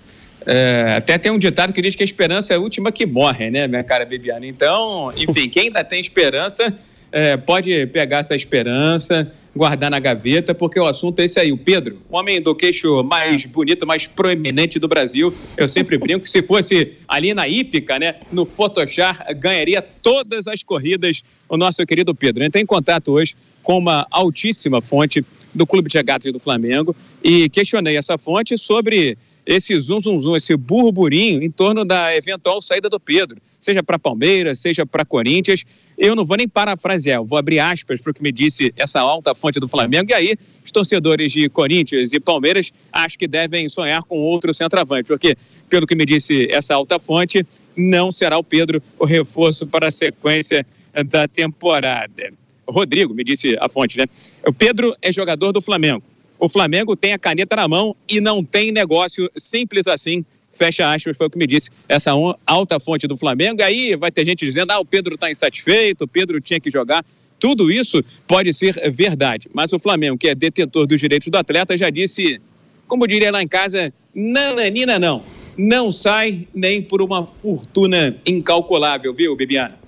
é, 0.46 0.94
até 0.96 1.18
tem 1.18 1.32
um 1.32 1.38
ditado 1.38 1.72
que 1.72 1.82
diz 1.82 1.94
que 1.94 2.02
a 2.02 2.04
esperança 2.04 2.52
é 2.52 2.56
a 2.56 2.60
última 2.60 2.92
que 2.92 3.06
morre, 3.06 3.50
né, 3.50 3.66
minha 3.66 3.84
cara 3.84 4.04
Bibiana? 4.04 4.46
Então, 4.46 5.12
enfim, 5.16 5.48
quem 5.48 5.64
ainda 5.64 5.82
tem 5.82 6.00
esperança 6.00 6.76
é, 7.10 7.36
pode 7.36 7.86
pegar 7.86 8.18
essa 8.18 8.34
esperança, 8.34 9.32
guardar 9.58 9.90
na 9.90 9.98
gaveta, 9.98 10.54
porque 10.54 10.78
o 10.80 10.86
assunto 10.86 11.18
é 11.20 11.24
esse 11.24 11.38
aí. 11.38 11.52
O 11.52 11.58
Pedro, 11.58 12.00
homem 12.08 12.40
do 12.40 12.54
queixo 12.54 13.02
mais 13.02 13.44
bonito, 13.44 13.86
mais 13.86 14.06
proeminente 14.06 14.78
do 14.78 14.88
Brasil. 14.88 15.34
Eu 15.56 15.68
sempre 15.68 15.98
brinco 15.98 16.20
que 16.20 16.30
se 16.30 16.42
fosse 16.42 16.94
ali 17.06 17.34
na 17.34 17.46
hípica, 17.46 17.98
né, 17.98 18.14
no 18.32 18.46
Photoshop, 18.46 19.34
ganharia 19.34 19.82
todas 19.82 20.46
as 20.46 20.62
corridas 20.62 21.22
o 21.48 21.56
nosso 21.56 21.84
querido 21.84 22.14
Pedro. 22.14 22.44
Entra 22.44 22.60
em 22.60 22.66
contato 22.66 23.12
hoje 23.12 23.34
com 23.62 23.76
uma 23.76 24.06
altíssima 24.10 24.80
fonte 24.80 25.24
do 25.54 25.66
Clube 25.66 25.90
de 25.90 25.98
Regatas 25.98 26.32
do 26.32 26.38
Flamengo 26.38 26.94
e 27.22 27.48
questionei 27.48 27.96
essa 27.96 28.16
fonte 28.16 28.56
sobre 28.56 29.18
esse 29.48 29.74
zum, 29.80 29.98
zum, 29.98 30.20
zum, 30.20 30.36
esse 30.36 30.54
burburinho 30.58 31.42
em 31.42 31.50
torno 31.50 31.82
da 31.82 32.14
eventual 32.14 32.60
saída 32.60 32.90
do 32.90 33.00
Pedro, 33.00 33.38
seja 33.58 33.82
para 33.82 33.98
Palmeiras, 33.98 34.58
seja 34.58 34.84
para 34.84 35.06
Corinthians. 35.06 35.64
Eu 35.96 36.14
não 36.14 36.22
vou 36.22 36.36
nem 36.36 36.46
parafrasear, 36.46 37.24
vou 37.24 37.38
abrir 37.38 37.58
aspas 37.58 37.98
para 37.98 38.10
o 38.10 38.14
que 38.14 38.22
me 38.22 38.30
disse 38.30 38.74
essa 38.76 39.00
alta 39.00 39.34
fonte 39.34 39.58
do 39.58 39.66
Flamengo. 39.66 40.10
E 40.10 40.14
aí, 40.14 40.34
os 40.62 40.70
torcedores 40.70 41.32
de 41.32 41.48
Corinthians 41.48 42.12
e 42.12 42.20
Palmeiras 42.20 42.70
acho 42.92 43.18
que 43.18 43.26
devem 43.26 43.70
sonhar 43.70 44.02
com 44.02 44.18
outro 44.18 44.52
centroavante, 44.52 45.04
porque, 45.04 45.34
pelo 45.70 45.86
que 45.86 45.94
me 45.94 46.04
disse 46.04 46.46
essa 46.50 46.74
alta 46.74 46.98
fonte, 46.98 47.42
não 47.74 48.12
será 48.12 48.36
o 48.36 48.44
Pedro 48.44 48.82
o 48.98 49.06
reforço 49.06 49.66
para 49.66 49.88
a 49.88 49.90
sequência 49.90 50.66
da 51.06 51.26
temporada. 51.26 52.34
Rodrigo, 52.68 53.14
me 53.14 53.24
disse 53.24 53.56
a 53.58 53.66
fonte, 53.66 53.96
né? 53.96 54.04
O 54.46 54.52
Pedro 54.52 54.94
é 55.00 55.10
jogador 55.10 55.52
do 55.52 55.62
Flamengo 55.62 56.02
o 56.38 56.48
Flamengo 56.48 56.96
tem 56.96 57.12
a 57.12 57.18
caneta 57.18 57.56
na 57.56 57.66
mão 57.66 57.94
e 58.08 58.20
não 58.20 58.44
tem 58.44 58.72
negócio 58.72 59.30
simples 59.36 59.86
assim. 59.86 60.24
Fecha 60.52 60.92
aspas, 60.92 61.16
foi 61.16 61.26
o 61.28 61.30
que 61.30 61.38
me 61.38 61.46
disse 61.46 61.70
essa 61.88 62.10
alta 62.44 62.80
fonte 62.80 63.06
do 63.06 63.16
Flamengo. 63.16 63.62
Aí 63.62 63.94
vai 63.96 64.10
ter 64.10 64.24
gente 64.24 64.44
dizendo: 64.44 64.70
ah, 64.72 64.78
o 64.80 64.84
Pedro 64.84 65.14
está 65.14 65.30
insatisfeito, 65.30 66.04
o 66.04 66.08
Pedro 66.08 66.40
tinha 66.40 66.58
que 66.58 66.70
jogar. 66.70 67.04
Tudo 67.38 67.70
isso 67.70 68.02
pode 68.26 68.52
ser 68.52 68.74
verdade, 68.90 69.48
mas 69.52 69.72
o 69.72 69.78
Flamengo, 69.78 70.18
que 70.18 70.28
é 70.28 70.34
detentor 70.34 70.86
dos 70.86 71.00
direitos 71.00 71.28
do 71.28 71.36
atleta, 71.36 71.76
já 71.76 71.88
disse, 71.88 72.40
como 72.88 73.06
diria 73.06 73.30
lá 73.30 73.40
em 73.40 73.46
casa, 73.46 73.92
nananina 74.12 74.98
não. 74.98 75.22
Não 75.56 75.92
sai 75.92 76.48
nem 76.52 76.82
por 76.82 77.00
uma 77.00 77.26
fortuna 77.26 78.16
incalculável, 78.26 79.14
viu, 79.14 79.36
Bibiana? 79.36 79.78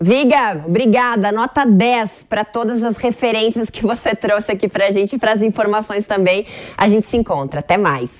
Viga, 0.00 0.62
obrigada. 0.66 1.30
Nota 1.30 1.64
10 1.64 2.24
para 2.28 2.44
todas 2.44 2.82
as 2.82 2.96
referências 2.96 3.70
que 3.70 3.82
você 3.82 4.14
trouxe 4.14 4.52
aqui 4.52 4.68
para 4.68 4.86
a 4.86 4.90
gente 4.90 5.16
e 5.16 5.18
para 5.18 5.32
as 5.32 5.42
informações 5.42 6.06
também. 6.06 6.46
A 6.76 6.88
gente 6.88 7.08
se 7.08 7.16
encontra. 7.16 7.60
Até 7.60 7.76
mais. 7.76 8.10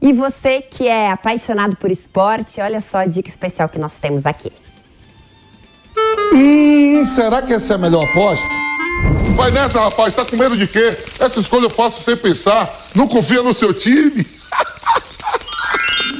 E 0.00 0.12
você 0.12 0.60
que 0.60 0.88
é 0.88 1.10
apaixonado 1.10 1.76
por 1.76 1.90
esporte, 1.90 2.60
olha 2.60 2.80
só 2.80 2.98
a 2.98 3.06
dica 3.06 3.28
especial 3.28 3.68
que 3.68 3.78
nós 3.78 3.92
temos 3.94 4.26
aqui. 4.26 4.52
Hum, 6.34 7.04
será 7.04 7.42
que 7.42 7.52
essa 7.52 7.74
é 7.74 7.76
a 7.76 7.78
melhor 7.78 8.04
aposta? 8.04 8.48
Vai 9.36 9.50
nessa, 9.50 9.80
rapaz. 9.80 10.14
Tá 10.14 10.24
com 10.24 10.36
medo 10.36 10.56
de 10.56 10.66
quê? 10.66 10.96
Essa 11.18 11.40
escolha 11.40 11.66
eu 11.66 11.70
faço 11.70 12.02
sem 12.02 12.16
pensar. 12.16 12.88
Não 12.94 13.06
confia 13.06 13.42
no 13.42 13.52
seu 13.52 13.72
time? 13.72 14.26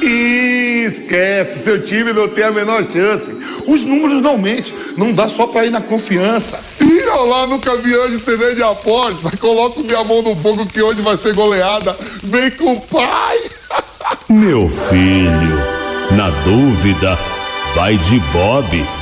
Esquece, 0.02 1.64
seu 1.64 1.82
time 1.82 2.12
não 2.12 2.28
tem 2.28 2.44
a 2.44 2.50
menor 2.50 2.84
chance. 2.90 3.32
Os 3.66 3.84
números 3.84 4.20
não 4.22 4.36
mentem, 4.36 4.72
não 4.96 5.12
dá 5.12 5.28
só 5.28 5.46
pra 5.46 5.64
ir 5.64 5.70
na 5.70 5.80
confiança. 5.80 6.58
E 6.80 6.98
eu 7.08 7.24
lá 7.26 7.46
nunca 7.46 7.76
vi 7.76 7.94
hoje 7.96 8.18
TV 8.18 8.54
de 8.54 8.62
aposta. 8.62 9.36
Coloco 9.36 9.82
minha 9.82 10.02
mão 10.02 10.22
no 10.22 10.34
fogo 10.36 10.66
que 10.66 10.82
hoje 10.82 11.02
vai 11.02 11.16
ser 11.16 11.34
goleada. 11.34 11.96
Vem 12.22 12.50
com 12.50 12.72
o 12.72 12.80
pai. 12.80 13.38
Meu 14.28 14.68
filho, 14.68 16.16
na 16.16 16.30
dúvida, 16.42 17.18
vai 17.74 17.96
de 17.98 18.18
Bob. 18.32 19.01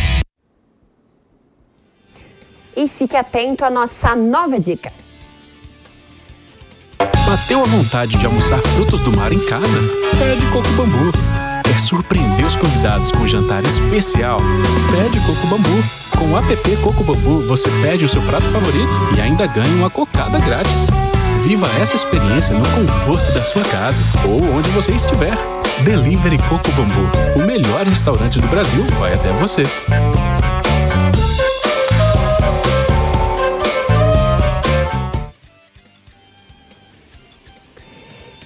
E 2.75 2.87
fique 2.87 3.15
atento 3.15 3.65
à 3.65 3.69
nossa 3.69 4.15
nova 4.15 4.59
dica. 4.59 4.91
Bateu 7.25 7.61
a 7.61 7.65
vontade 7.65 8.17
de 8.17 8.25
almoçar 8.25 8.59
frutos 8.59 8.99
do 8.99 9.15
mar 9.15 9.31
em 9.31 9.39
casa? 9.39 9.79
Pede 10.17 10.45
Coco 10.51 10.69
Bambu. 10.73 11.11
Quer 11.63 11.79
surpreender 11.79 12.45
os 12.45 12.55
convidados 12.55 13.11
com 13.11 13.19
um 13.19 13.27
jantar 13.27 13.63
especial? 13.63 14.39
Pede 14.91 15.19
Coco 15.25 15.47
Bambu. 15.47 15.83
Com 16.17 16.31
o 16.31 16.37
app 16.37 16.77
Coco 16.77 17.03
Bambu, 17.03 17.39
você 17.47 17.69
pede 17.81 18.05
o 18.05 18.09
seu 18.09 18.21
prato 18.23 18.45
favorito 18.47 18.91
e 19.15 19.21
ainda 19.21 19.47
ganha 19.47 19.73
uma 19.75 19.89
cocada 19.89 20.39
grátis. 20.39 20.87
Viva 21.43 21.67
essa 21.81 21.95
experiência 21.95 22.53
no 22.53 22.65
conforto 22.69 23.31
da 23.33 23.43
sua 23.43 23.63
casa 23.63 24.03
ou 24.27 24.43
onde 24.55 24.69
você 24.71 24.91
estiver. 24.91 25.35
Delivery 25.83 26.37
Coco 26.49 26.71
Bambu. 26.73 27.09
O 27.41 27.45
melhor 27.45 27.85
restaurante 27.85 28.39
do 28.39 28.47
Brasil 28.47 28.85
vai 28.99 29.13
até 29.13 29.31
você. 29.33 29.63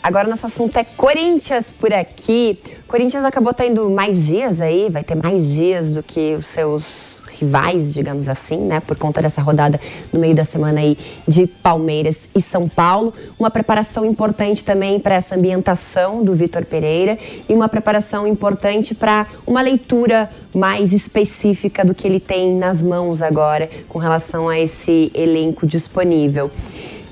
Agora 0.06 0.28
nosso 0.28 0.46
assunto 0.46 0.78
é 0.78 0.84
Corinthians 0.84 1.72
por 1.72 1.91
aqui. 1.91 2.60
Corinthians 2.88 3.26
acabou 3.26 3.56
tendo 3.56 3.89
mais 3.89 4.24
dias 4.24 4.62
aí, 4.62 4.88
vai 4.88 5.04
ter 5.04 5.15
mais 5.15 5.50
dias 5.50 5.89
do 5.89 6.04
que 6.04 6.36
os 6.36 6.46
seus 6.46 7.24
rivais, 7.32 7.91
digamos 7.91 8.30
assim, 8.30 8.60
né, 8.60 8.80
por 8.80 9.00
conta 9.00 9.20
dessa 9.20 9.41
rodada 9.41 9.82
no 10.13 10.20
meio 10.20 10.36
da 10.36 10.46
semana 10.46 10.80
aí 10.80 10.96
de 11.28 11.48
Palmeiras 11.48 12.30
e 12.36 12.39
São 12.39 12.70
Paulo. 12.70 13.15
Uma 13.39 13.50
preparação 13.50 14.06
importante 14.06 14.63
também 14.63 15.00
para 15.00 15.15
essa 15.15 15.34
ambientação 15.34 16.24
do 16.24 16.36
Vitor 16.36 16.63
Pereira 16.65 17.18
e 17.50 17.54
uma 17.56 17.68
preparação 17.68 18.28
importante 18.28 18.94
para 18.94 19.26
uma 19.44 19.63
leitura 19.63 20.30
mais 20.54 20.94
específica 20.94 21.84
do 21.84 21.96
que 21.96 22.08
ele 22.08 22.20
tem 22.20 22.54
nas 22.56 22.80
mãos 22.80 23.24
agora 23.24 23.68
com 23.89 23.98
relação 23.98 24.50
a 24.50 24.60
esse 24.60 25.12
elenco 25.15 25.65
disponível. 25.65 26.52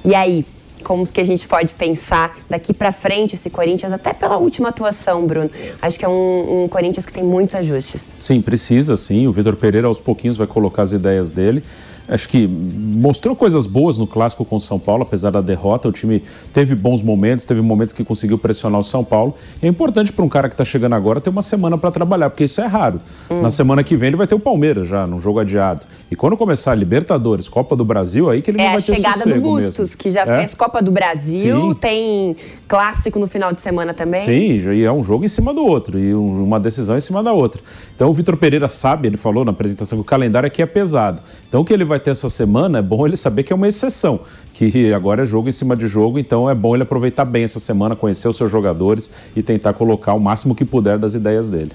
E 0.06 0.14
aí, 0.14 0.46
como 0.84 1.08
que 1.08 1.20
a 1.22 1.26
gente 1.26 1.48
pode 1.48 1.74
pensar 1.74 2.38
daqui 2.50 2.74
para 2.74 2.92
frente 2.92 3.36
esse 3.36 3.50
Corinthians, 3.50 3.92
até 3.92 4.14
pela 4.14 4.38
última 4.38 4.70
atuação, 4.70 5.26
Bruno. 5.26 5.50
Acho 5.82 5.98
que 5.98 6.06
é 6.06 6.10
um, 6.10 6.64
um, 6.64 6.68
Corinthians 6.68 7.06
que 7.06 7.14
tem 7.14 7.24
muitos 7.24 7.56
ajustes. 7.56 8.12
Sim, 8.20 8.42
precisa 8.42 8.96
sim. 8.98 9.28
O 9.28 9.32
Vitor 9.32 9.56
Pereira 9.56 9.88
aos 9.88 10.00
pouquinhos 10.00 10.38
vai 10.38 10.48
colocar 10.48 10.84
as 10.84 10.92
ideias 10.92 11.32
dele 11.32 11.64
acho 12.08 12.28
que 12.30 12.48
mostrou 12.48 13.36
coisas 13.36 13.66
boas 13.66 13.98
no 13.98 14.06
clássico 14.06 14.44
com 14.44 14.56
o 14.56 14.60
São 14.60 14.80
Paulo, 14.80 15.04
apesar 15.04 15.32
da 15.32 15.42
derrota. 15.42 15.88
O 15.88 15.92
time 15.92 16.24
teve 16.54 16.76
bons 16.76 17.02
momentos, 17.02 17.46
teve 17.46 17.62
momentos 17.62 17.94
que 17.94 18.04
conseguiu 18.04 18.38
pressionar 18.38 18.80
o 18.80 18.84
São 18.84 19.04
Paulo. 19.04 19.36
É 19.62 19.68
importante 19.68 20.12
para 20.12 20.24
um 20.26 20.30
cara 20.30 20.48
que 20.48 20.54
está 20.54 20.66
chegando 20.66 20.94
agora 20.94 21.22
ter 21.22 21.30
uma 21.30 21.42
semana 21.42 21.78
para 21.78 21.92
trabalhar, 21.92 22.30
porque 22.30 22.44
isso 22.44 22.62
é 22.62 22.66
raro. 22.66 23.00
Hum. 23.30 23.42
Na 23.42 23.50
semana 23.50 23.84
que 23.84 23.96
vem 23.96 24.08
ele 24.08 24.18
vai 24.18 24.28
ter 24.28 24.36
o 24.36 24.40
Palmeiras 24.40 24.88
já, 24.88 25.08
num 25.08 25.20
jogo 25.20 25.40
adiado. 25.40 25.86
E 26.12 26.16
quando 26.16 26.38
começar 26.38 26.72
a 26.72 26.76
Libertadores, 26.76 27.48
Copa 27.50 27.76
do 27.76 27.86
Brasil, 27.86 28.30
aí 28.30 28.42
que 28.42 28.52
ele 28.52 28.62
é 28.62 28.66
não 28.66 28.72
vai 28.74 28.82
ter 28.82 28.92
É 28.92 28.94
a 28.94 28.96
chegada 28.96 29.26
do 29.26 29.42
Bustos, 29.42 29.80
mesmo. 29.80 29.98
que 29.98 30.12
já 30.12 30.22
é? 30.22 30.38
fez 30.38 30.54
Copa 30.54 30.82
do 30.82 30.92
Brasil, 30.92 31.70
Sim. 31.70 31.74
tem 31.76 32.36
clássico 32.68 33.20
no 33.20 33.28
final 33.28 33.52
de 33.54 33.62
semana 33.62 33.94
também. 33.94 34.26
Sim, 34.26 34.72
e 34.72 34.84
é 34.84 34.92
um 34.92 35.04
jogo 35.04 35.26
em 35.26 35.28
cima 35.28 35.54
do 35.54 35.66
outro, 35.66 36.00
e 36.00 36.14
uma 36.14 36.60
decisão 36.60 36.98
em 36.98 37.02
cima 37.02 37.22
da 37.24 37.34
outra. 37.34 37.62
Então 37.96 38.10
o 38.10 38.14
Vitor 38.14 38.38
Pereira 38.38 38.68
sabe, 38.68 39.08
ele 39.08 39.18
falou 39.18 39.46
na 39.46 39.52
apresentação 39.52 39.98
que 39.98 40.02
o 40.02 40.06
calendário 40.06 40.48
aqui 40.48 40.62
é 40.62 40.66
pesado. 40.66 41.22
Então 41.48 41.62
o 41.62 41.66
que 41.66 41.74
ele 41.74 41.86
vai 41.86 41.93
ter 42.00 42.12
essa 42.12 42.30
semana 42.30 42.80
é 42.80 42.82
bom 42.82 43.06
ele 43.06 43.18
saber 43.18 43.44
que 43.44 43.52
é 43.54 43.56
uma 43.56 43.68
exceção, 43.68 44.22
que 44.54 44.94
agora 44.94 45.24
é 45.24 45.26
jogo 45.26 45.50
em 45.50 45.52
cima 45.52 45.76
de 45.76 45.88
jogo, 45.88 46.20
então 46.20 46.50
é 46.50 46.56
bom 46.56 46.76
ele 46.76 46.84
aproveitar 46.84 47.26
bem 47.26 47.44
essa 47.44 47.60
semana, 47.60 47.96
conhecer 47.96 48.28
os 48.28 48.38
seus 48.38 48.52
jogadores 48.52 49.10
e 49.36 49.42
tentar 49.42 49.74
colocar 49.74 50.14
o 50.14 50.20
máximo 50.20 50.56
que 50.56 50.66
puder 50.66 50.98
das 50.98 51.14
ideias 51.14 51.50
dele. 51.50 51.72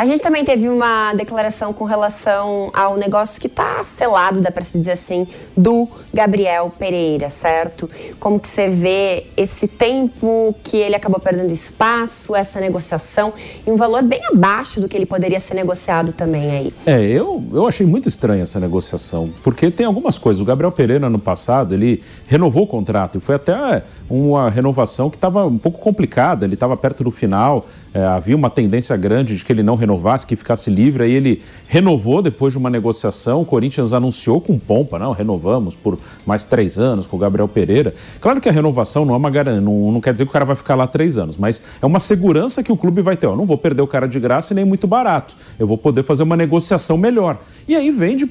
A 0.00 0.06
gente 0.06 0.22
também 0.22 0.42
teve 0.42 0.66
uma 0.66 1.12
declaração 1.12 1.74
com 1.74 1.84
relação 1.84 2.70
ao 2.72 2.96
negócio 2.96 3.38
que 3.38 3.48
está 3.48 3.84
selado, 3.84 4.40
dá 4.40 4.50
para 4.50 4.64
se 4.64 4.78
dizer 4.78 4.92
assim, 4.92 5.28
do 5.54 5.86
Gabriel 6.10 6.72
Pereira, 6.78 7.28
certo? 7.28 7.86
Como 8.18 8.40
que 8.40 8.48
você 8.48 8.70
vê 8.70 9.26
esse 9.36 9.68
tempo 9.68 10.54
que 10.64 10.78
ele 10.78 10.96
acabou 10.96 11.20
perdendo 11.20 11.52
espaço, 11.52 12.34
essa 12.34 12.58
negociação 12.62 13.34
e 13.66 13.70
um 13.70 13.76
valor 13.76 14.02
bem 14.02 14.22
abaixo 14.32 14.80
do 14.80 14.88
que 14.88 14.96
ele 14.96 15.04
poderia 15.04 15.38
ser 15.38 15.52
negociado 15.52 16.14
também 16.14 16.50
aí? 16.50 16.74
É, 16.86 16.98
eu, 17.02 17.44
eu 17.52 17.68
achei 17.68 17.84
muito 17.84 18.08
estranha 18.08 18.44
essa 18.44 18.58
negociação, 18.58 19.28
porque 19.44 19.70
tem 19.70 19.84
algumas 19.84 20.16
coisas. 20.16 20.40
O 20.40 20.46
Gabriel 20.46 20.72
Pereira, 20.72 21.10
no 21.10 21.18
passado, 21.18 21.74
ele 21.74 22.02
renovou 22.26 22.62
o 22.62 22.66
contrato 22.66 23.18
e 23.18 23.20
foi 23.20 23.34
até 23.34 23.82
uma 24.08 24.48
renovação 24.48 25.10
que 25.10 25.18
estava 25.18 25.44
um 25.44 25.58
pouco 25.58 25.78
complicada, 25.78 26.46
ele 26.46 26.54
estava 26.54 26.74
perto 26.74 27.04
do 27.04 27.10
final, 27.10 27.66
é, 27.92 28.02
havia 28.02 28.34
uma 28.34 28.48
tendência 28.48 28.96
grande 28.96 29.36
de 29.36 29.44
que 29.44 29.52
ele 29.52 29.62
não 29.62 29.74
renovasse 29.74 29.89
renovasse, 29.90 30.26
que 30.26 30.36
ficasse 30.36 30.70
livre. 30.70 31.02
Aí 31.02 31.12
ele 31.12 31.42
renovou 31.66 32.22
depois 32.22 32.52
de 32.52 32.58
uma 32.58 32.70
negociação. 32.70 33.42
O 33.42 33.44
Corinthians 33.44 33.92
anunciou 33.92 34.40
com 34.40 34.58
pompa, 34.58 34.98
não, 34.98 35.12
renovamos 35.12 35.74
por 35.74 35.98
mais 36.24 36.44
três 36.44 36.78
anos 36.78 37.06
com 37.06 37.16
o 37.16 37.18
Gabriel 37.18 37.48
Pereira. 37.48 37.94
Claro 38.20 38.40
que 38.40 38.48
a 38.48 38.52
renovação 38.52 39.04
não 39.04 39.14
é 39.14 39.16
uma 39.16 39.30
garantia, 39.30 39.60
não, 39.60 39.92
não 39.92 40.00
quer 40.00 40.12
dizer 40.12 40.24
que 40.24 40.30
o 40.30 40.32
cara 40.32 40.44
vai 40.44 40.56
ficar 40.56 40.76
lá 40.76 40.86
três 40.86 41.18
anos, 41.18 41.36
mas 41.36 41.64
é 41.82 41.86
uma 41.86 41.98
segurança 41.98 42.62
que 42.62 42.70
o 42.70 42.76
clube 42.76 43.02
vai 43.02 43.16
ter. 43.16 43.26
Eu 43.26 43.36
não 43.36 43.46
vou 43.46 43.58
perder 43.58 43.82
o 43.82 43.86
cara 43.86 44.06
de 44.06 44.20
graça 44.20 44.52
e 44.52 44.56
nem 44.56 44.64
muito 44.64 44.86
barato. 44.86 45.36
Eu 45.58 45.66
vou 45.66 45.76
poder 45.76 46.04
fazer 46.04 46.22
uma 46.22 46.36
negociação 46.36 46.96
melhor. 46.96 47.38
E 47.66 47.74
aí 47.76 47.90
vende, 47.90 48.28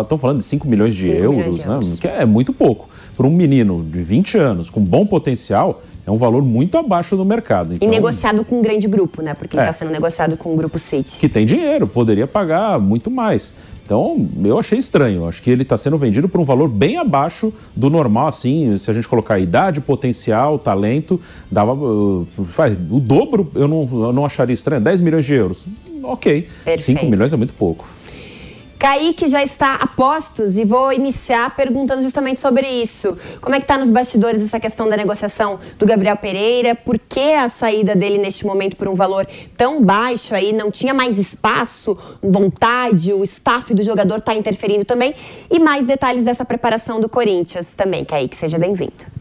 estão 0.00 0.18
falando 0.18 0.38
de 0.38 0.44
5 0.44 0.68
milhões 0.68 0.94
de 0.94 1.06
5 1.06 1.16
euros, 1.16 1.36
milhões 1.36 1.54
de 1.54 1.68
né? 1.68 1.74
euros. 1.74 1.98
que 1.98 2.08
é 2.08 2.26
muito 2.26 2.52
pouco. 2.52 2.88
Para 3.16 3.26
um 3.26 3.30
menino 3.30 3.84
de 3.84 4.02
20 4.02 4.38
anos, 4.38 4.70
com 4.70 4.80
bom 4.80 5.04
potencial, 5.04 5.82
é 6.10 6.12
um 6.12 6.16
valor 6.16 6.42
muito 6.42 6.76
abaixo 6.76 7.16
do 7.16 7.24
mercado. 7.24 7.74
Então, 7.74 7.86
e 7.86 7.90
negociado 7.90 8.44
com 8.44 8.58
um 8.58 8.62
grande 8.62 8.88
grupo, 8.88 9.22
né? 9.22 9.32
Porque 9.32 9.56
ele 9.56 9.62
está 9.62 9.70
é, 9.70 9.78
sendo 9.78 9.92
negociado 9.92 10.36
com 10.36 10.52
o 10.52 10.56
grupo 10.56 10.78
City. 10.78 11.18
Que 11.20 11.28
tem 11.28 11.46
dinheiro, 11.46 11.86
poderia 11.86 12.26
pagar 12.26 12.78
muito 12.80 13.10
mais. 13.10 13.54
Então, 13.84 14.28
eu 14.44 14.58
achei 14.58 14.78
estranho. 14.78 15.26
Acho 15.28 15.42
que 15.42 15.50
ele 15.50 15.62
está 15.62 15.76
sendo 15.76 15.96
vendido 15.96 16.28
por 16.28 16.40
um 16.40 16.44
valor 16.44 16.68
bem 16.68 16.96
abaixo 16.96 17.52
do 17.74 17.88
normal, 17.88 18.26
assim. 18.26 18.76
Se 18.76 18.90
a 18.90 18.94
gente 18.94 19.08
colocar 19.08 19.38
idade, 19.38 19.80
potencial, 19.80 20.58
talento, 20.58 21.20
dava. 21.50 21.74
Uh, 21.74 22.26
faz, 22.50 22.76
o 22.90 23.00
dobro 23.00 23.50
eu 23.54 23.66
não, 23.66 23.88
eu 24.06 24.12
não 24.12 24.24
acharia 24.24 24.54
estranho. 24.54 24.80
10 24.82 25.00
milhões 25.00 25.24
de 25.24 25.34
euros. 25.34 25.64
Ok. 26.02 26.48
Perfeito. 26.64 27.00
5 27.00 27.06
milhões 27.06 27.32
é 27.32 27.36
muito 27.36 27.54
pouco. 27.54 27.88
Kaique 28.80 29.28
já 29.28 29.42
está 29.42 29.74
a 29.74 29.86
postos 29.86 30.56
e 30.56 30.64
vou 30.64 30.90
iniciar 30.90 31.54
perguntando 31.54 32.00
justamente 32.00 32.40
sobre 32.40 32.66
isso. 32.66 33.14
Como 33.38 33.54
é 33.54 33.58
que 33.58 33.64
está 33.64 33.76
nos 33.76 33.90
bastidores 33.90 34.42
essa 34.42 34.58
questão 34.58 34.88
da 34.88 34.96
negociação 34.96 35.60
do 35.78 35.84
Gabriel 35.84 36.16
Pereira? 36.16 36.74
Por 36.74 36.98
que 36.98 37.34
a 37.34 37.50
saída 37.50 37.94
dele 37.94 38.16
neste 38.16 38.46
momento 38.46 38.78
por 38.78 38.88
um 38.88 38.94
valor 38.94 39.28
tão 39.54 39.84
baixo 39.84 40.34
aí? 40.34 40.54
Não 40.54 40.70
tinha 40.70 40.94
mais 40.94 41.18
espaço, 41.18 41.98
vontade, 42.22 43.12
o 43.12 43.22
staff 43.22 43.74
do 43.74 43.82
jogador 43.82 44.16
está 44.16 44.34
interferindo 44.34 44.86
também? 44.86 45.14
E 45.50 45.58
mais 45.58 45.84
detalhes 45.84 46.24
dessa 46.24 46.46
preparação 46.46 46.98
do 46.98 47.08
Corinthians 47.08 47.74
também, 47.76 48.02
Kaique, 48.02 48.34
seja 48.34 48.58
bem-vindo. 48.58 49.19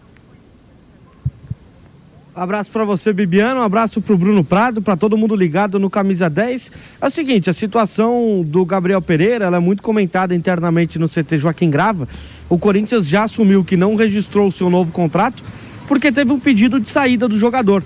Abraço 2.39 2.71
para 2.71 2.85
você, 2.85 3.11
Bibiano. 3.11 3.59
Um 3.59 3.63
abraço 3.63 3.99
para 3.99 4.13
o 4.13 4.17
Bruno 4.17 4.45
Prado, 4.45 4.81
para 4.81 4.95
todo 4.95 5.17
mundo 5.17 5.35
ligado 5.35 5.77
no 5.77 5.89
Camisa 5.89 6.29
10. 6.29 6.71
É 7.01 7.05
o 7.05 7.09
seguinte, 7.09 7.49
a 7.49 7.53
situação 7.53 8.45
do 8.47 8.63
Gabriel 8.63 9.01
Pereira 9.01 9.47
é 9.47 9.59
muito 9.59 9.83
comentada 9.83 10.33
internamente 10.33 10.97
no 10.97 11.09
CT 11.09 11.37
Joaquim 11.37 11.69
Grava. 11.69 12.07
O 12.47 12.57
Corinthians 12.57 13.05
já 13.05 13.23
assumiu 13.23 13.61
que 13.61 13.75
não 13.75 13.93
registrou 13.95 14.47
o 14.47 14.51
seu 14.53 14.69
novo 14.69 14.89
contrato 14.89 15.43
porque 15.85 16.13
teve 16.13 16.31
um 16.31 16.39
pedido 16.39 16.79
de 16.79 16.89
saída 16.89 17.27
do 17.27 17.37
jogador. 17.37 17.83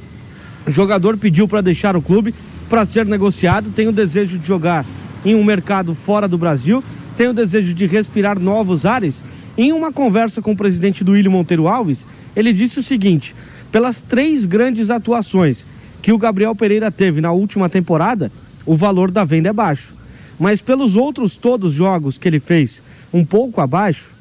O 0.68 0.70
jogador 0.70 1.18
pediu 1.18 1.48
para 1.48 1.62
deixar 1.62 1.96
o 1.96 2.02
clube 2.02 2.32
para 2.70 2.86
ser 2.86 3.08
negociado, 3.08 3.72
tem 3.72 3.88
o 3.88 3.92
desejo 3.92 4.38
de 4.38 4.46
jogar 4.46 4.86
em 5.26 5.34
um 5.34 5.44
mercado 5.44 5.96
fora 5.96 6.28
do 6.28 6.38
Brasil, 6.38 6.84
tem 7.18 7.28
o 7.28 7.34
desejo 7.34 7.74
de 7.74 7.88
respirar 7.88 8.38
novos 8.38 8.86
ares. 8.86 9.24
Em 9.58 9.72
uma 9.72 9.92
conversa 9.92 10.44
com 10.44 10.52
o 10.52 10.58
presidente 10.58 11.04
do 11.04 11.13
William 11.13 11.32
Monteiro 11.32 11.68
Alves, 11.68 12.06
ele 12.36 12.54
disse 12.54 12.78
o 12.78 12.84
seguinte: 12.84 13.34
pelas 13.74 14.04
três 14.04 14.46
grandes 14.46 14.92
atuações 14.92 15.66
que 16.00 16.12
o 16.14 16.18
Gabriel 16.20 16.56
Pereira 16.56 16.92
teve 16.92 17.20
na 17.20 17.32
última 17.32 17.68
temporada, 17.68 18.32
o 18.68 18.76
valor 18.76 19.10
da 19.10 19.24
venda 19.24 19.50
é 19.50 19.54
baixo. 19.54 19.96
Mas 20.40 20.62
pelos 20.62 20.96
outros 20.96 21.38
todos 21.38 21.72
os 21.72 21.74
jogos 21.74 22.16
que 22.16 22.28
ele 22.28 22.40
fez 22.40 22.84
um 23.12 23.26
pouco 23.26 23.60
abaixo, 23.60 24.12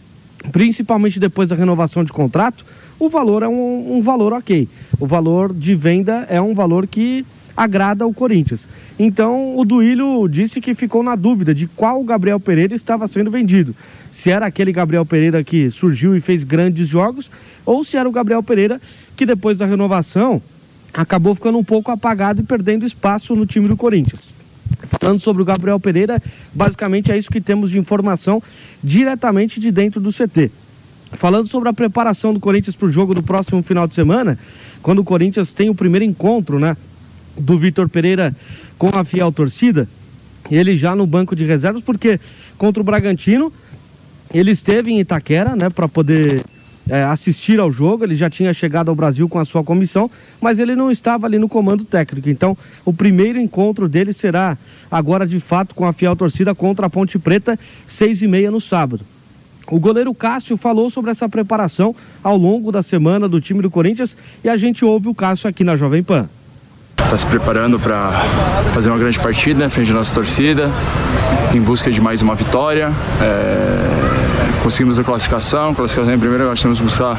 principalmente 0.50 1.20
depois 1.20 1.50
da 1.50 1.54
renovação 1.54 2.02
de 2.02 2.10
contrato, 2.10 2.64
o 2.98 3.10
valor 3.10 3.42
é 3.42 3.48
um, 3.48 3.98
um 3.98 4.00
valor 4.00 4.32
ok. 4.32 4.66
O 4.98 5.06
valor 5.06 5.52
de 5.52 5.74
venda 5.74 6.26
é 6.30 6.40
um 6.40 6.54
valor 6.54 6.86
que 6.86 7.26
agrada 7.56 8.06
o 8.06 8.14
Corinthians. 8.14 8.68
Então 8.98 9.56
o 9.56 9.64
Duílio 9.64 10.28
disse 10.28 10.60
que 10.60 10.74
ficou 10.74 11.02
na 11.02 11.14
dúvida 11.14 11.54
de 11.54 11.66
qual 11.66 12.02
Gabriel 12.04 12.40
Pereira 12.40 12.74
estava 12.74 13.06
sendo 13.06 13.30
vendido. 13.30 13.74
Se 14.10 14.30
era 14.30 14.46
aquele 14.46 14.72
Gabriel 14.72 15.06
Pereira 15.06 15.42
que 15.44 15.70
surgiu 15.70 16.16
e 16.16 16.20
fez 16.20 16.44
grandes 16.44 16.88
jogos, 16.88 17.30
ou 17.64 17.84
se 17.84 17.96
era 17.96 18.08
o 18.08 18.12
Gabriel 18.12 18.42
Pereira 18.42 18.80
que 19.16 19.26
depois 19.26 19.58
da 19.58 19.66
renovação 19.66 20.40
acabou 20.92 21.34
ficando 21.34 21.58
um 21.58 21.64
pouco 21.64 21.90
apagado 21.90 22.40
e 22.40 22.44
perdendo 22.44 22.84
espaço 22.84 23.34
no 23.34 23.46
time 23.46 23.68
do 23.68 23.76
Corinthians. 23.76 24.30
Falando 25.00 25.20
sobre 25.20 25.42
o 25.42 25.44
Gabriel 25.44 25.78
Pereira, 25.78 26.20
basicamente 26.52 27.12
é 27.12 27.16
isso 27.16 27.30
que 27.30 27.40
temos 27.40 27.70
de 27.70 27.78
informação 27.78 28.42
diretamente 28.82 29.60
de 29.60 29.70
dentro 29.70 30.00
do 30.00 30.12
CT. 30.12 30.50
Falando 31.12 31.46
sobre 31.46 31.68
a 31.68 31.72
preparação 31.72 32.32
do 32.32 32.40
Corinthians 32.40 32.74
para 32.74 32.88
o 32.88 32.92
jogo 32.92 33.14
do 33.14 33.22
próximo 33.22 33.62
final 33.62 33.86
de 33.86 33.94
semana, 33.94 34.38
quando 34.82 35.00
o 35.00 35.04
Corinthians 35.04 35.52
tem 35.52 35.70
o 35.70 35.74
primeiro 35.74 36.04
encontro, 36.04 36.58
né, 36.58 36.76
do 37.36 37.58
Vitor 37.58 37.88
Pereira 37.88 38.34
com 38.78 38.88
a 38.96 39.04
fiel 39.04 39.30
torcida, 39.32 39.88
ele 40.50 40.76
já 40.76 40.94
no 40.94 41.06
banco 41.06 41.36
de 41.36 41.44
reservas, 41.44 41.82
porque 41.82 42.18
contra 42.58 42.80
o 42.80 42.84
Bragantino 42.84 43.52
ele 44.32 44.50
esteve 44.50 44.90
em 44.90 45.00
Itaquera, 45.00 45.54
né, 45.54 45.68
para 45.68 45.86
poder 45.86 46.42
é, 46.88 47.04
assistir 47.04 47.60
ao 47.60 47.70
jogo, 47.70 48.04
ele 48.04 48.16
já 48.16 48.28
tinha 48.28 48.52
chegado 48.52 48.88
ao 48.88 48.94
Brasil 48.94 49.28
com 49.28 49.38
a 49.38 49.44
sua 49.44 49.62
comissão, 49.62 50.10
mas 50.40 50.58
ele 50.58 50.74
não 50.74 50.90
estava 50.90 51.26
ali 51.26 51.38
no 51.38 51.48
comando 51.48 51.84
técnico. 51.84 52.28
Então, 52.28 52.56
o 52.84 52.92
primeiro 52.92 53.38
encontro 53.38 53.88
dele 53.88 54.12
será 54.12 54.56
agora 54.90 55.26
de 55.26 55.38
fato 55.38 55.74
com 55.74 55.84
a 55.84 55.92
fiel 55.92 56.16
torcida 56.16 56.54
contra 56.54 56.86
a 56.86 56.90
Ponte 56.90 57.18
Preta, 57.18 57.58
seis 57.86 58.22
e 58.22 58.26
meia 58.26 58.50
no 58.50 58.60
sábado. 58.60 59.04
O 59.70 59.78
goleiro 59.78 60.12
Cássio 60.12 60.56
falou 60.56 60.90
sobre 60.90 61.10
essa 61.10 61.28
preparação 61.28 61.94
ao 62.22 62.36
longo 62.36 62.72
da 62.72 62.82
semana 62.82 63.28
do 63.28 63.40
time 63.40 63.62
do 63.62 63.70
Corinthians 63.70 64.16
e 64.42 64.48
a 64.48 64.56
gente 64.56 64.84
ouve 64.84 65.08
o 65.08 65.14
Cássio 65.14 65.48
aqui 65.48 65.62
na 65.62 65.76
Jovem 65.76 66.02
Pan. 66.02 66.28
Está 67.12 67.18
se 67.18 67.26
preparando 67.26 67.78
para 67.78 68.10
fazer 68.72 68.88
uma 68.88 68.98
grande 68.98 69.20
partida 69.20 69.66
em 69.66 69.68
frente 69.68 69.90
à 69.90 69.94
nossa 69.94 70.14
torcida, 70.14 70.70
em 71.52 71.60
busca 71.60 71.90
de 71.90 72.00
mais 72.00 72.22
uma 72.22 72.34
vitória. 72.34 72.90
É 73.20 73.92
conseguimos 74.62 74.98
a 74.98 75.02
classificação, 75.04 75.74
classificação 75.74 76.14
em 76.14 76.18
primeiro, 76.18 76.44
nós 76.44 76.62
temos 76.62 76.78
que 76.78 76.84
buscar 76.84 77.18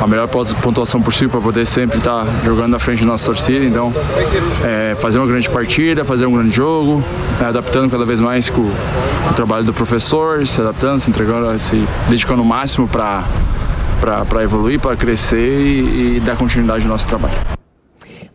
a 0.00 0.06
melhor 0.06 0.26
pontuação 0.26 1.00
possível 1.00 1.28
para 1.28 1.40
poder 1.40 1.66
sempre 1.66 1.98
estar 1.98 2.26
jogando 2.44 2.70
na 2.70 2.78
frente 2.78 3.00
da 3.00 3.06
nossa 3.06 3.26
torcida. 3.26 3.64
Então, 3.64 3.92
é, 4.64 4.96
fazer 4.96 5.18
uma 5.18 5.26
grande 5.26 5.48
partida, 5.48 6.04
fazer 6.04 6.26
um 6.26 6.32
grande 6.32 6.56
jogo, 6.56 7.04
é, 7.40 7.44
adaptando 7.44 7.90
cada 7.90 8.04
vez 8.04 8.18
mais 8.18 8.48
com, 8.48 8.62
com, 8.62 9.30
o 9.30 9.34
trabalho 9.34 9.64
do 9.64 9.74
professor, 9.74 10.44
se 10.46 10.60
adaptando, 10.60 10.98
se 10.98 11.10
entregando, 11.10 11.56
se 11.58 11.86
dedicando 12.08 12.42
o 12.42 12.46
máximo 12.46 12.88
para 12.88 13.24
para 14.00 14.42
evoluir, 14.42 14.80
para 14.80 14.96
crescer 14.96 15.60
e, 15.60 16.16
e 16.16 16.20
dar 16.20 16.34
continuidade 16.34 16.84
ao 16.84 16.88
nosso 16.88 17.06
trabalho. 17.06 17.59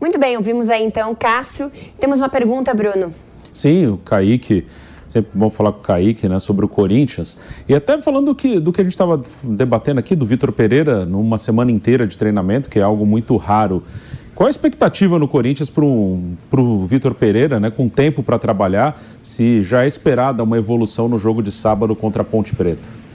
Muito 0.06 0.20
bem, 0.20 0.36
ouvimos 0.36 0.70
aí 0.70 0.84
então 0.84 1.12
Cássio. 1.16 1.68
Temos 1.98 2.20
uma 2.20 2.28
pergunta, 2.28 2.72
Bruno. 2.72 3.12
Sim, 3.52 3.88
o 3.88 3.96
Kaique 3.96 4.64
sempre 5.08 5.32
bom 5.34 5.50
falar 5.50 5.72
com 5.72 5.80
o 5.80 5.82
Kaique 5.82 6.28
né, 6.28 6.38
sobre 6.38 6.64
o 6.64 6.68
Corinthians. 6.68 7.40
E 7.68 7.74
até 7.74 8.00
falando 8.00 8.26
do 8.26 8.34
que, 8.36 8.60
do 8.60 8.72
que 8.72 8.80
a 8.80 8.84
gente 8.84 8.92
estava 8.92 9.20
debatendo 9.42 9.98
aqui, 9.98 10.14
do 10.14 10.24
Vitor 10.24 10.52
Pereira, 10.52 11.04
numa 11.04 11.36
semana 11.36 11.72
inteira 11.72 12.06
de 12.06 12.16
treinamento, 12.16 12.70
que 12.70 12.78
é 12.78 12.82
algo 12.82 13.04
muito 13.04 13.34
raro. 13.34 13.82
Qual 14.32 14.46
a 14.46 14.50
expectativa 14.50 15.18
no 15.18 15.26
Corinthians 15.26 15.68
para 15.68 15.84
o 15.84 16.86
Vitor 16.86 17.12
Pereira, 17.12 17.58
né, 17.58 17.68
com 17.68 17.88
tempo 17.88 18.22
para 18.22 18.38
trabalhar, 18.38 19.02
se 19.20 19.60
já 19.60 19.82
é 19.82 19.88
esperada 19.88 20.40
uma 20.44 20.56
evolução 20.56 21.08
no 21.08 21.18
jogo 21.18 21.42
de 21.42 21.50
sábado 21.50 21.96
contra 21.96 22.22
a 22.22 22.24
Ponte 22.24 22.54
Preta? 22.54 23.05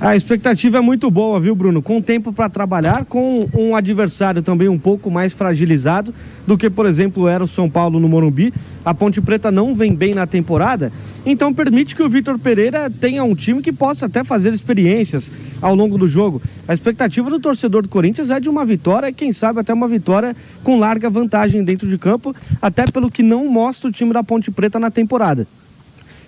A 0.00 0.16
expectativa 0.16 0.78
é 0.78 0.80
muito 0.80 1.10
boa, 1.10 1.38
viu, 1.38 1.54
Bruno? 1.54 1.82
Com 1.82 2.00
tempo 2.00 2.32
para 2.32 2.48
trabalhar, 2.48 3.04
com 3.04 3.46
um 3.52 3.76
adversário 3.76 4.40
também 4.40 4.66
um 4.66 4.78
pouco 4.78 5.10
mais 5.10 5.34
fragilizado 5.34 6.14
do 6.46 6.56
que, 6.56 6.70
por 6.70 6.86
exemplo, 6.86 7.28
era 7.28 7.44
o 7.44 7.46
São 7.46 7.68
Paulo 7.68 8.00
no 8.00 8.08
Morumbi. 8.08 8.50
A 8.82 8.94
Ponte 8.94 9.20
Preta 9.20 9.52
não 9.52 9.74
vem 9.74 9.94
bem 9.94 10.14
na 10.14 10.26
temporada, 10.26 10.90
então 11.26 11.52
permite 11.52 11.94
que 11.94 12.02
o 12.02 12.08
Vitor 12.08 12.38
Pereira 12.38 12.88
tenha 12.88 13.22
um 13.22 13.34
time 13.34 13.60
que 13.60 13.70
possa 13.70 14.06
até 14.06 14.24
fazer 14.24 14.54
experiências 14.54 15.30
ao 15.60 15.74
longo 15.74 15.98
do 15.98 16.08
jogo. 16.08 16.40
A 16.66 16.72
expectativa 16.72 17.28
do 17.28 17.38
torcedor 17.38 17.82
do 17.82 17.88
Corinthians 17.90 18.30
é 18.30 18.40
de 18.40 18.48
uma 18.48 18.64
vitória, 18.64 19.12
quem 19.12 19.32
sabe 19.32 19.60
até 19.60 19.74
uma 19.74 19.86
vitória 19.86 20.34
com 20.64 20.78
larga 20.78 21.10
vantagem 21.10 21.62
dentro 21.62 21.86
de 21.86 21.98
campo, 21.98 22.34
até 22.62 22.86
pelo 22.86 23.10
que 23.10 23.22
não 23.22 23.46
mostra 23.46 23.90
o 23.90 23.92
time 23.92 24.14
da 24.14 24.24
Ponte 24.24 24.50
Preta 24.50 24.78
na 24.78 24.90
temporada. 24.90 25.46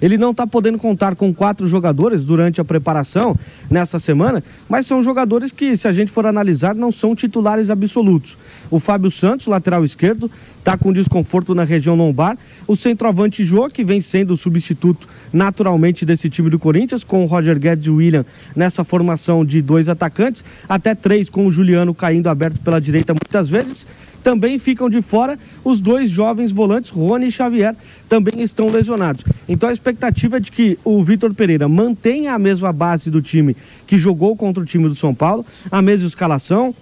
Ele 0.02 0.18
não 0.18 0.32
está 0.32 0.46
podendo 0.46 0.76
contar 0.78 1.14
com 1.14 1.32
quatro 1.32 1.68
jogadores 1.68 2.24
durante 2.24 2.60
a 2.60 2.64
preparação 2.64 3.36
nessa 3.70 4.00
semana, 4.00 4.42
mas 4.68 4.84
são 4.84 5.00
jogadores 5.00 5.52
que, 5.52 5.76
se 5.76 5.86
a 5.86 5.92
gente 5.92 6.10
for 6.10 6.26
analisar, 6.26 6.74
não 6.74 6.90
são 6.90 7.14
titulares 7.14 7.70
absolutos. 7.70 8.36
O 8.68 8.80
Fábio 8.80 9.10
Santos, 9.10 9.46
lateral 9.46 9.84
esquerdo, 9.84 10.30
está 10.58 10.76
com 10.76 10.92
desconforto 10.92 11.54
na 11.54 11.62
região 11.62 11.94
lombar. 11.94 12.36
O 12.66 12.74
centroavante 12.74 13.44
Jô, 13.44 13.68
que 13.68 13.84
vem 13.84 14.00
sendo 14.00 14.32
o 14.32 14.36
substituto 14.36 15.06
naturalmente 15.32 16.04
desse 16.04 16.28
time 16.28 16.50
do 16.50 16.58
Corinthians, 16.58 17.04
com 17.04 17.22
o 17.22 17.26
Roger 17.26 17.58
Guedes 17.58 17.86
e 17.86 17.90
o 17.90 17.96
William 17.96 18.24
nessa 18.56 18.84
formação 18.84 19.44
de 19.44 19.62
dois 19.62 19.88
atacantes, 19.88 20.44
até 20.68 20.94
três 20.94 21.30
com 21.30 21.46
o 21.46 21.50
Juliano 21.50 21.94
caindo 21.94 22.28
aberto 22.28 22.60
pela 22.60 22.80
direita 22.80 23.12
muitas 23.12 23.48
vezes. 23.48 23.86
Também 24.22 24.58
ficam 24.58 24.88
de 24.88 25.02
fora 25.02 25.38
os 25.64 25.80
dois 25.80 26.11
jovens 26.11 26.52
volantes, 26.52 26.90
Rony 26.90 27.26
e 27.26 27.32
Xavier, 27.32 27.74
também 28.08 28.42
estão 28.42 28.68
lesionados. 28.68 29.24
Então 29.48 29.68
a 29.68 29.72
expectativa 29.72 30.37
é 30.37 30.40
de 30.40 30.52
que 30.52 30.78
o 30.85 31.02
Vitor 31.02 31.35
Pereira 31.35 31.68
mantenha 31.68 32.35
a 32.35 32.38
mesma 32.38 32.72
base 32.72 33.11
do 33.11 33.20
time 33.20 33.56
que 33.87 33.98
jogou 33.98 34.37
contra 34.37 34.62
o 34.62 34.66
time 34.66 34.88
do 34.88 34.94
São 34.94 35.14
Paulo, 35.14 35.44
a 35.70 35.82
mesma 35.82 36.06
escalação, 36.06 36.74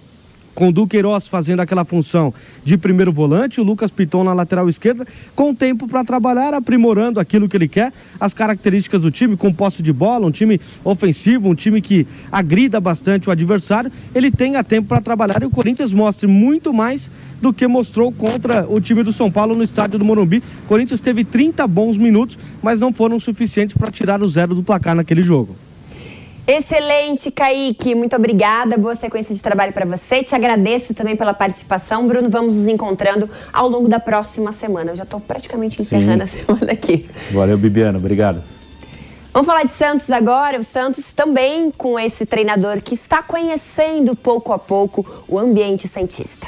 com 0.61 0.67
o 0.67 0.71
Duqueiroz 0.71 1.27
fazendo 1.27 1.59
aquela 1.61 1.83
função 1.83 2.31
de 2.63 2.77
primeiro 2.77 3.11
volante, 3.11 3.59
o 3.59 3.63
Lucas 3.63 3.89
Piton 3.89 4.23
na 4.23 4.31
lateral 4.31 4.69
esquerda, 4.69 5.07
com 5.33 5.55
tempo 5.55 5.87
para 5.87 6.05
trabalhar, 6.05 6.53
aprimorando 6.53 7.19
aquilo 7.19 7.49
que 7.49 7.57
ele 7.57 7.67
quer, 7.67 7.91
as 8.19 8.31
características 8.31 9.01
do 9.01 9.09
time, 9.09 9.35
com 9.35 9.51
posse 9.51 9.81
de 9.81 9.91
bola, 9.91 10.27
um 10.27 10.29
time 10.29 10.61
ofensivo, 10.83 11.49
um 11.49 11.55
time 11.55 11.81
que 11.81 12.05
agrida 12.31 12.79
bastante 12.79 13.27
o 13.27 13.31
adversário, 13.31 13.91
ele 14.13 14.29
tenha 14.29 14.63
tempo 14.63 14.89
para 14.89 15.01
trabalhar 15.01 15.41
e 15.41 15.47
o 15.47 15.49
Corinthians 15.49 15.93
mostre 15.93 16.27
muito 16.27 16.71
mais 16.71 17.09
do 17.41 17.51
que 17.51 17.67
mostrou 17.67 18.11
contra 18.11 18.67
o 18.69 18.79
time 18.79 19.01
do 19.01 19.11
São 19.11 19.31
Paulo 19.31 19.55
no 19.55 19.63
estádio 19.63 19.97
do 19.97 20.05
Morumbi. 20.05 20.43
O 20.65 20.67
Corinthians 20.67 21.01
teve 21.01 21.23
30 21.23 21.65
bons 21.65 21.97
minutos, 21.97 22.37
mas 22.61 22.79
não 22.79 22.93
foram 22.93 23.19
suficientes 23.19 23.75
para 23.75 23.89
tirar 23.89 24.21
o 24.21 24.29
zero 24.29 24.53
do 24.53 24.61
placar 24.61 24.93
naquele 24.93 25.23
jogo. 25.23 25.55
Excelente, 26.47 27.29
Kaique. 27.31 27.93
Muito 27.93 28.15
obrigada. 28.15 28.77
Boa 28.77 28.95
sequência 28.95 29.33
de 29.33 29.41
trabalho 29.41 29.71
para 29.73 29.85
você. 29.85 30.23
Te 30.23 30.33
agradeço 30.33 30.93
também 30.93 31.15
pela 31.15 31.33
participação. 31.33 32.07
Bruno, 32.07 32.29
vamos 32.29 32.55
nos 32.55 32.67
encontrando 32.67 33.29
ao 33.53 33.69
longo 33.69 33.87
da 33.87 33.99
próxima 33.99 34.51
semana. 34.51 34.91
Eu 34.91 34.95
já 34.95 35.03
estou 35.03 35.19
praticamente 35.19 35.81
encerrando 35.81 36.25
Sim. 36.27 36.39
a 36.39 36.45
semana 36.45 36.71
aqui. 36.73 37.09
Valeu, 37.31 37.57
Bibiano. 37.57 37.99
Obrigado. 37.99 38.41
Vamos 39.33 39.45
falar 39.45 39.63
de 39.63 39.71
Santos 39.71 40.09
agora. 40.09 40.59
O 40.59 40.63
Santos 40.63 41.13
também 41.13 41.71
com 41.71 41.97
esse 41.97 42.25
treinador 42.25 42.81
que 42.81 42.93
está 42.93 43.23
conhecendo 43.23 44.15
pouco 44.15 44.51
a 44.51 44.59
pouco 44.59 45.05
o 45.27 45.39
ambiente 45.39 45.87
santista. 45.87 46.47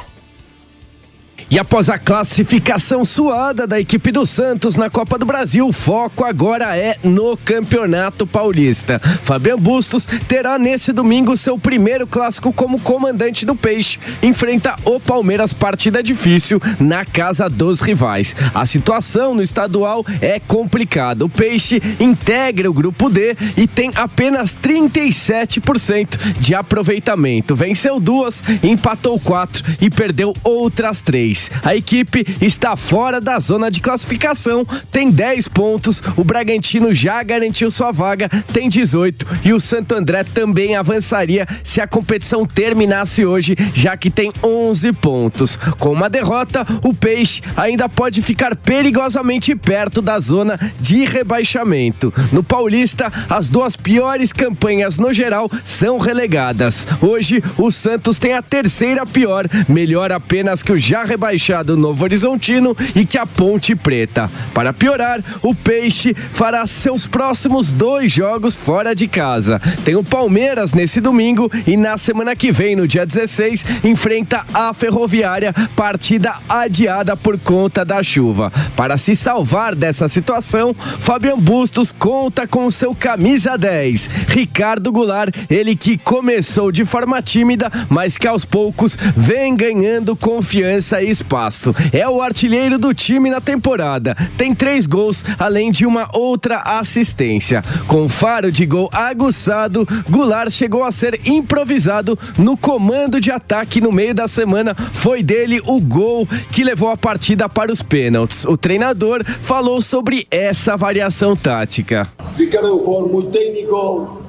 E 1.50 1.60
após 1.60 1.90
a 1.90 1.98
classificação 1.98 3.06
suada 3.06 3.68
da 3.68 3.80
equipe 3.80 4.12
do 4.12 4.26
Santos 4.26 4.76
na 4.76 4.90
Copa 4.90 5.18
do 5.18 5.26
Brasil, 5.26 5.68
o 5.68 5.74
foco 5.74 6.24
agora 6.24 6.76
é 6.76 6.98
no 7.04 7.38
Campeonato 7.38 8.26
Paulista. 8.26 9.00
Fabian 9.00 9.58
Bustos 9.58 10.08
terá 10.28 10.58
nesse 10.58 10.92
domingo 10.92 11.38
seu 11.38 11.58
primeiro 11.58 12.08
clássico 12.08 12.52
como 12.54 12.80
comandante 12.80 13.46
do 13.46 13.56
Peixe. 13.56 14.00
Enfrenta 14.22 14.76
o 14.86 15.00
Palmeiras, 15.00 15.54
partida 15.54 16.02
difícil 16.02 16.62
na 16.80 17.06
casa 17.06 17.50
dos 17.50 17.82
rivais. 17.82 18.36
A 18.54 18.66
situação 18.66 19.36
no 19.36 19.42
estadual 19.42 20.06
é 20.22 20.40
complicada. 20.40 21.26
O 21.26 21.30
Peixe 21.30 21.82
integra 22.00 22.70
o 22.70 22.74
grupo 22.74 23.10
D 23.10 23.36
e 23.58 23.68
tem 23.68 23.92
apenas 23.96 24.56
37% 24.56 26.40
de 26.40 26.56
aproveitamento. 26.56 27.56
Venceu 27.56 28.00
duas, 28.00 28.44
empatou 28.62 29.20
quatro 29.20 29.64
e 29.82 29.90
perdeu 29.90 30.34
outras 30.44 31.02
três. 31.02 31.33
A 31.64 31.76
equipe 31.76 32.26
está 32.42 32.76
fora 32.76 33.20
da 33.20 33.40
zona 33.40 33.70
de 33.72 33.82
classificação, 33.82 34.66
tem 34.92 35.10
10 35.10 35.48
pontos. 35.48 36.02
O 36.16 36.24
Bragantino 36.24 36.94
já 36.94 37.22
garantiu 37.24 37.70
sua 37.72 37.92
vaga, 37.92 38.30
tem 38.52 38.70
18. 38.70 39.26
E 39.44 39.54
o 39.54 39.60
Santo 39.60 39.96
André 39.96 40.24
também 40.24 40.76
avançaria 40.76 41.48
se 41.64 41.82
a 41.82 41.88
competição 41.88 42.46
terminasse 42.46 43.26
hoje, 43.26 43.56
já 43.74 43.98
que 43.98 44.10
tem 44.10 44.32
11 44.44 44.94
pontos. 44.94 45.58
Com 45.80 45.92
uma 45.92 46.10
derrota, 46.10 46.66
o 46.84 46.94
Peixe 46.94 47.42
ainda 47.56 47.90
pode 47.90 48.22
ficar 48.22 48.56
perigosamente 48.56 49.56
perto 49.56 50.02
da 50.02 50.20
zona 50.20 50.60
de 50.80 51.06
rebaixamento. 51.06 52.14
No 52.32 52.44
Paulista, 52.44 53.12
as 53.30 53.50
duas 53.50 53.76
piores 53.76 54.32
campanhas 54.32 55.00
no 55.00 55.12
geral 55.12 55.50
são 55.66 55.98
relegadas. 55.98 56.88
Hoje, 57.02 57.44
o 57.58 57.72
Santos 57.72 58.20
tem 58.20 58.34
a 58.34 58.42
terceira 58.42 59.06
pior, 59.06 59.48
melhor 59.68 60.12
apenas 60.12 60.62
que 60.62 60.72
o 60.72 60.78
já 60.78 61.04
rebaixado 61.04 61.23
rebaixado 61.24 61.78
Novo 61.78 62.04
Horizontino 62.04 62.76
e 62.94 63.06
que 63.06 63.18
a 63.18 63.26
Ponte 63.26 63.74
Preta. 63.76 64.30
Para 64.54 64.74
piorar, 64.74 65.24
o 65.42 65.56
Peixe 65.56 66.14
fará 66.14 66.68
seus 66.68 67.08
próximos 67.08 67.72
dois 67.72 68.12
jogos 68.12 68.58
fora 68.58 68.94
de 68.94 69.08
casa. 69.08 69.62
Tem 69.86 69.96
o 69.96 70.04
Palmeiras 70.04 70.74
nesse 70.74 71.00
domingo 71.00 71.50
e 71.66 71.78
na 71.78 71.98
semana 71.98 72.36
que 72.36 72.52
vem, 72.52 72.76
no 72.76 72.86
dia 72.86 73.06
16, 73.06 73.66
enfrenta 73.86 74.46
a 74.54 74.74
Ferroviária, 74.74 75.54
partida 75.78 76.34
adiada 76.50 77.16
por 77.16 77.40
conta 77.40 77.86
da 77.86 78.04
chuva. 78.04 78.52
Para 78.76 78.98
se 78.98 79.16
salvar 79.16 79.76
dessa 79.76 80.10
situação, 80.10 80.74
Fabian 80.74 81.40
Bustos 81.40 81.94
conta 81.94 82.46
com 82.46 82.70
seu 82.70 82.94
camisa 82.94 83.58
10, 83.58 84.10
Ricardo 84.28 84.92
Goulart, 84.92 85.34
ele 85.50 85.74
que 85.74 85.98
começou 85.98 86.70
de 86.70 86.84
forma 86.84 87.22
tímida, 87.22 87.72
mas 87.88 88.18
que 88.18 88.28
aos 88.28 88.44
poucos 88.44 88.98
vem 89.16 89.56
ganhando 89.56 90.18
confiança 90.18 91.02
e 91.02 91.13
espaço. 91.14 91.74
É 91.94 92.08
o 92.10 92.22
artilheiro 92.22 92.78
do 92.78 92.94
time 92.94 93.30
na 93.30 93.40
temporada. 93.40 94.16
Tem 94.38 94.54
três 94.54 94.86
gols, 94.86 95.24
além 95.40 95.72
de 95.72 95.86
uma 95.86 96.10
outra 96.14 96.58
assistência. 96.58 97.64
Com 97.88 98.10
faro 98.10 98.52
de 98.52 98.66
gol 98.66 98.90
aguçado, 98.92 99.88
Goulart 100.10 100.50
chegou 100.50 100.84
a 100.84 100.92
ser 100.92 101.22
improvisado 101.26 102.18
no 102.38 102.58
comando 102.58 103.22
de 103.22 103.32
ataque 103.32 103.80
no 103.80 103.92
meio 103.92 104.14
da 104.14 104.28
semana. 104.28 104.76
Foi 104.92 105.24
dele 105.24 105.62
o 105.66 105.80
gol 105.80 106.28
que 106.52 106.64
levou 106.64 106.90
a 106.90 106.98
partida 106.98 107.48
para 107.48 107.72
os 107.72 107.82
pênaltis. 107.82 108.46
O 108.46 108.58
treinador 108.58 109.24
falou 109.42 109.80
sobre 109.80 110.28
essa 110.30 110.76
variação 110.76 111.36
tática. 111.36 112.10
Ricardo 112.36 112.68
é 112.68 112.74
um 112.74 112.80
jogador 112.80 113.14
muito 113.14 113.30
técnico, 113.30 114.24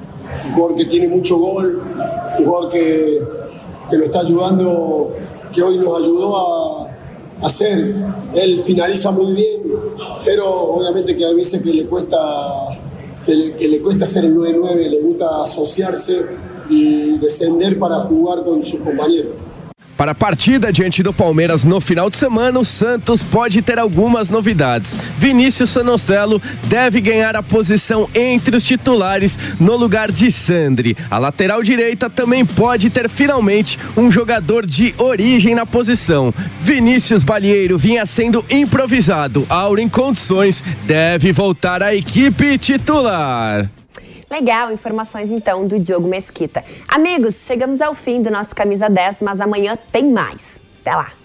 um 0.45 0.49
jogador 0.55 0.75
que 0.75 0.85
tem 0.85 1.07
muito 1.07 1.37
gol, 1.37 1.61
um 1.61 2.43
jogador 2.43 2.69
que, 2.69 3.21
que 3.89 3.95
está 3.95 4.19
ajudando 4.21 5.11
que 5.55 5.63
hoy 5.63 5.77
nos 5.77 6.01
ayudó 6.01 6.37
a, 6.37 6.91
hacer. 7.41 7.93
Él 8.33 8.61
finaliza 8.63 9.11
muy 9.11 9.33
bien, 9.33 9.61
pero 10.25 10.49
obviamente 10.49 11.15
que 11.17 11.25
hay 11.25 11.35
veces 11.35 11.61
que 11.61 11.73
le 11.73 11.85
cuesta, 11.85 12.17
que 13.25 13.35
le, 13.35 13.55
que 13.55 13.67
le 13.67 13.81
cuesta 13.81 14.05
hacer 14.05 14.25
el 14.25 14.35
9-9, 14.35 14.89
le 14.89 15.01
gusta 15.01 15.43
asociarse 15.43 16.25
y 16.69 17.17
descender 17.17 17.77
para 17.77 17.99
jugar 18.01 18.43
con 18.43 18.63
sus 18.63 18.79
compañeros. 18.79 19.33
Para 19.97 20.11
a 20.11 20.15
partida 20.15 20.73
diante 20.73 21.01
do 21.01 21.13
Palmeiras 21.13 21.63
no 21.63 21.79
final 21.79 22.09
de 22.09 22.17
semana, 22.17 22.59
o 22.59 22.65
Santos 22.65 23.23
pode 23.23 23.61
ter 23.61 23.79
algumas 23.79 24.29
novidades. 24.29 24.95
Vinícius 25.17 25.69
Sanocelo 25.69 26.41
deve 26.65 26.99
ganhar 26.99 27.35
a 27.35 27.41
posição 27.41 28.09
entre 28.13 28.57
os 28.57 28.65
titulares 28.65 29.39
no 29.59 29.77
lugar 29.77 30.11
de 30.11 30.29
Sandri. 30.31 30.97
A 31.09 31.17
lateral 31.17 31.63
direita 31.63 32.09
também 32.09 32.45
pode 32.45 32.89
ter 32.89 33.09
finalmente 33.09 33.79
um 33.95 34.11
jogador 34.11 34.65
de 34.65 34.93
origem 34.97 35.55
na 35.55 35.65
posição. 35.65 36.33
Vinícius 36.59 37.23
Balieiro 37.23 37.77
vinha 37.77 38.05
sendo 38.05 38.43
improvisado. 38.49 39.45
Auro 39.47 39.79
em 39.79 39.87
condições 39.87 40.61
deve 40.83 41.31
voltar 41.31 41.81
à 41.81 41.95
equipe 41.95 42.57
titular. 42.57 43.69
Legal, 44.29 44.71
informações 44.71 45.31
então 45.31 45.67
do 45.67 45.79
Diogo 45.79 46.07
Mesquita. 46.07 46.63
Amigos, 46.87 47.45
chegamos 47.45 47.81
ao 47.81 47.93
fim 47.93 48.21
do 48.21 48.31
nosso 48.31 48.55
Camisa 48.55 48.89
10, 48.89 49.21
mas 49.21 49.39
amanhã 49.39 49.77
tem 49.91 50.11
mais. 50.11 50.47
Até 50.81 50.95
lá! 50.95 51.24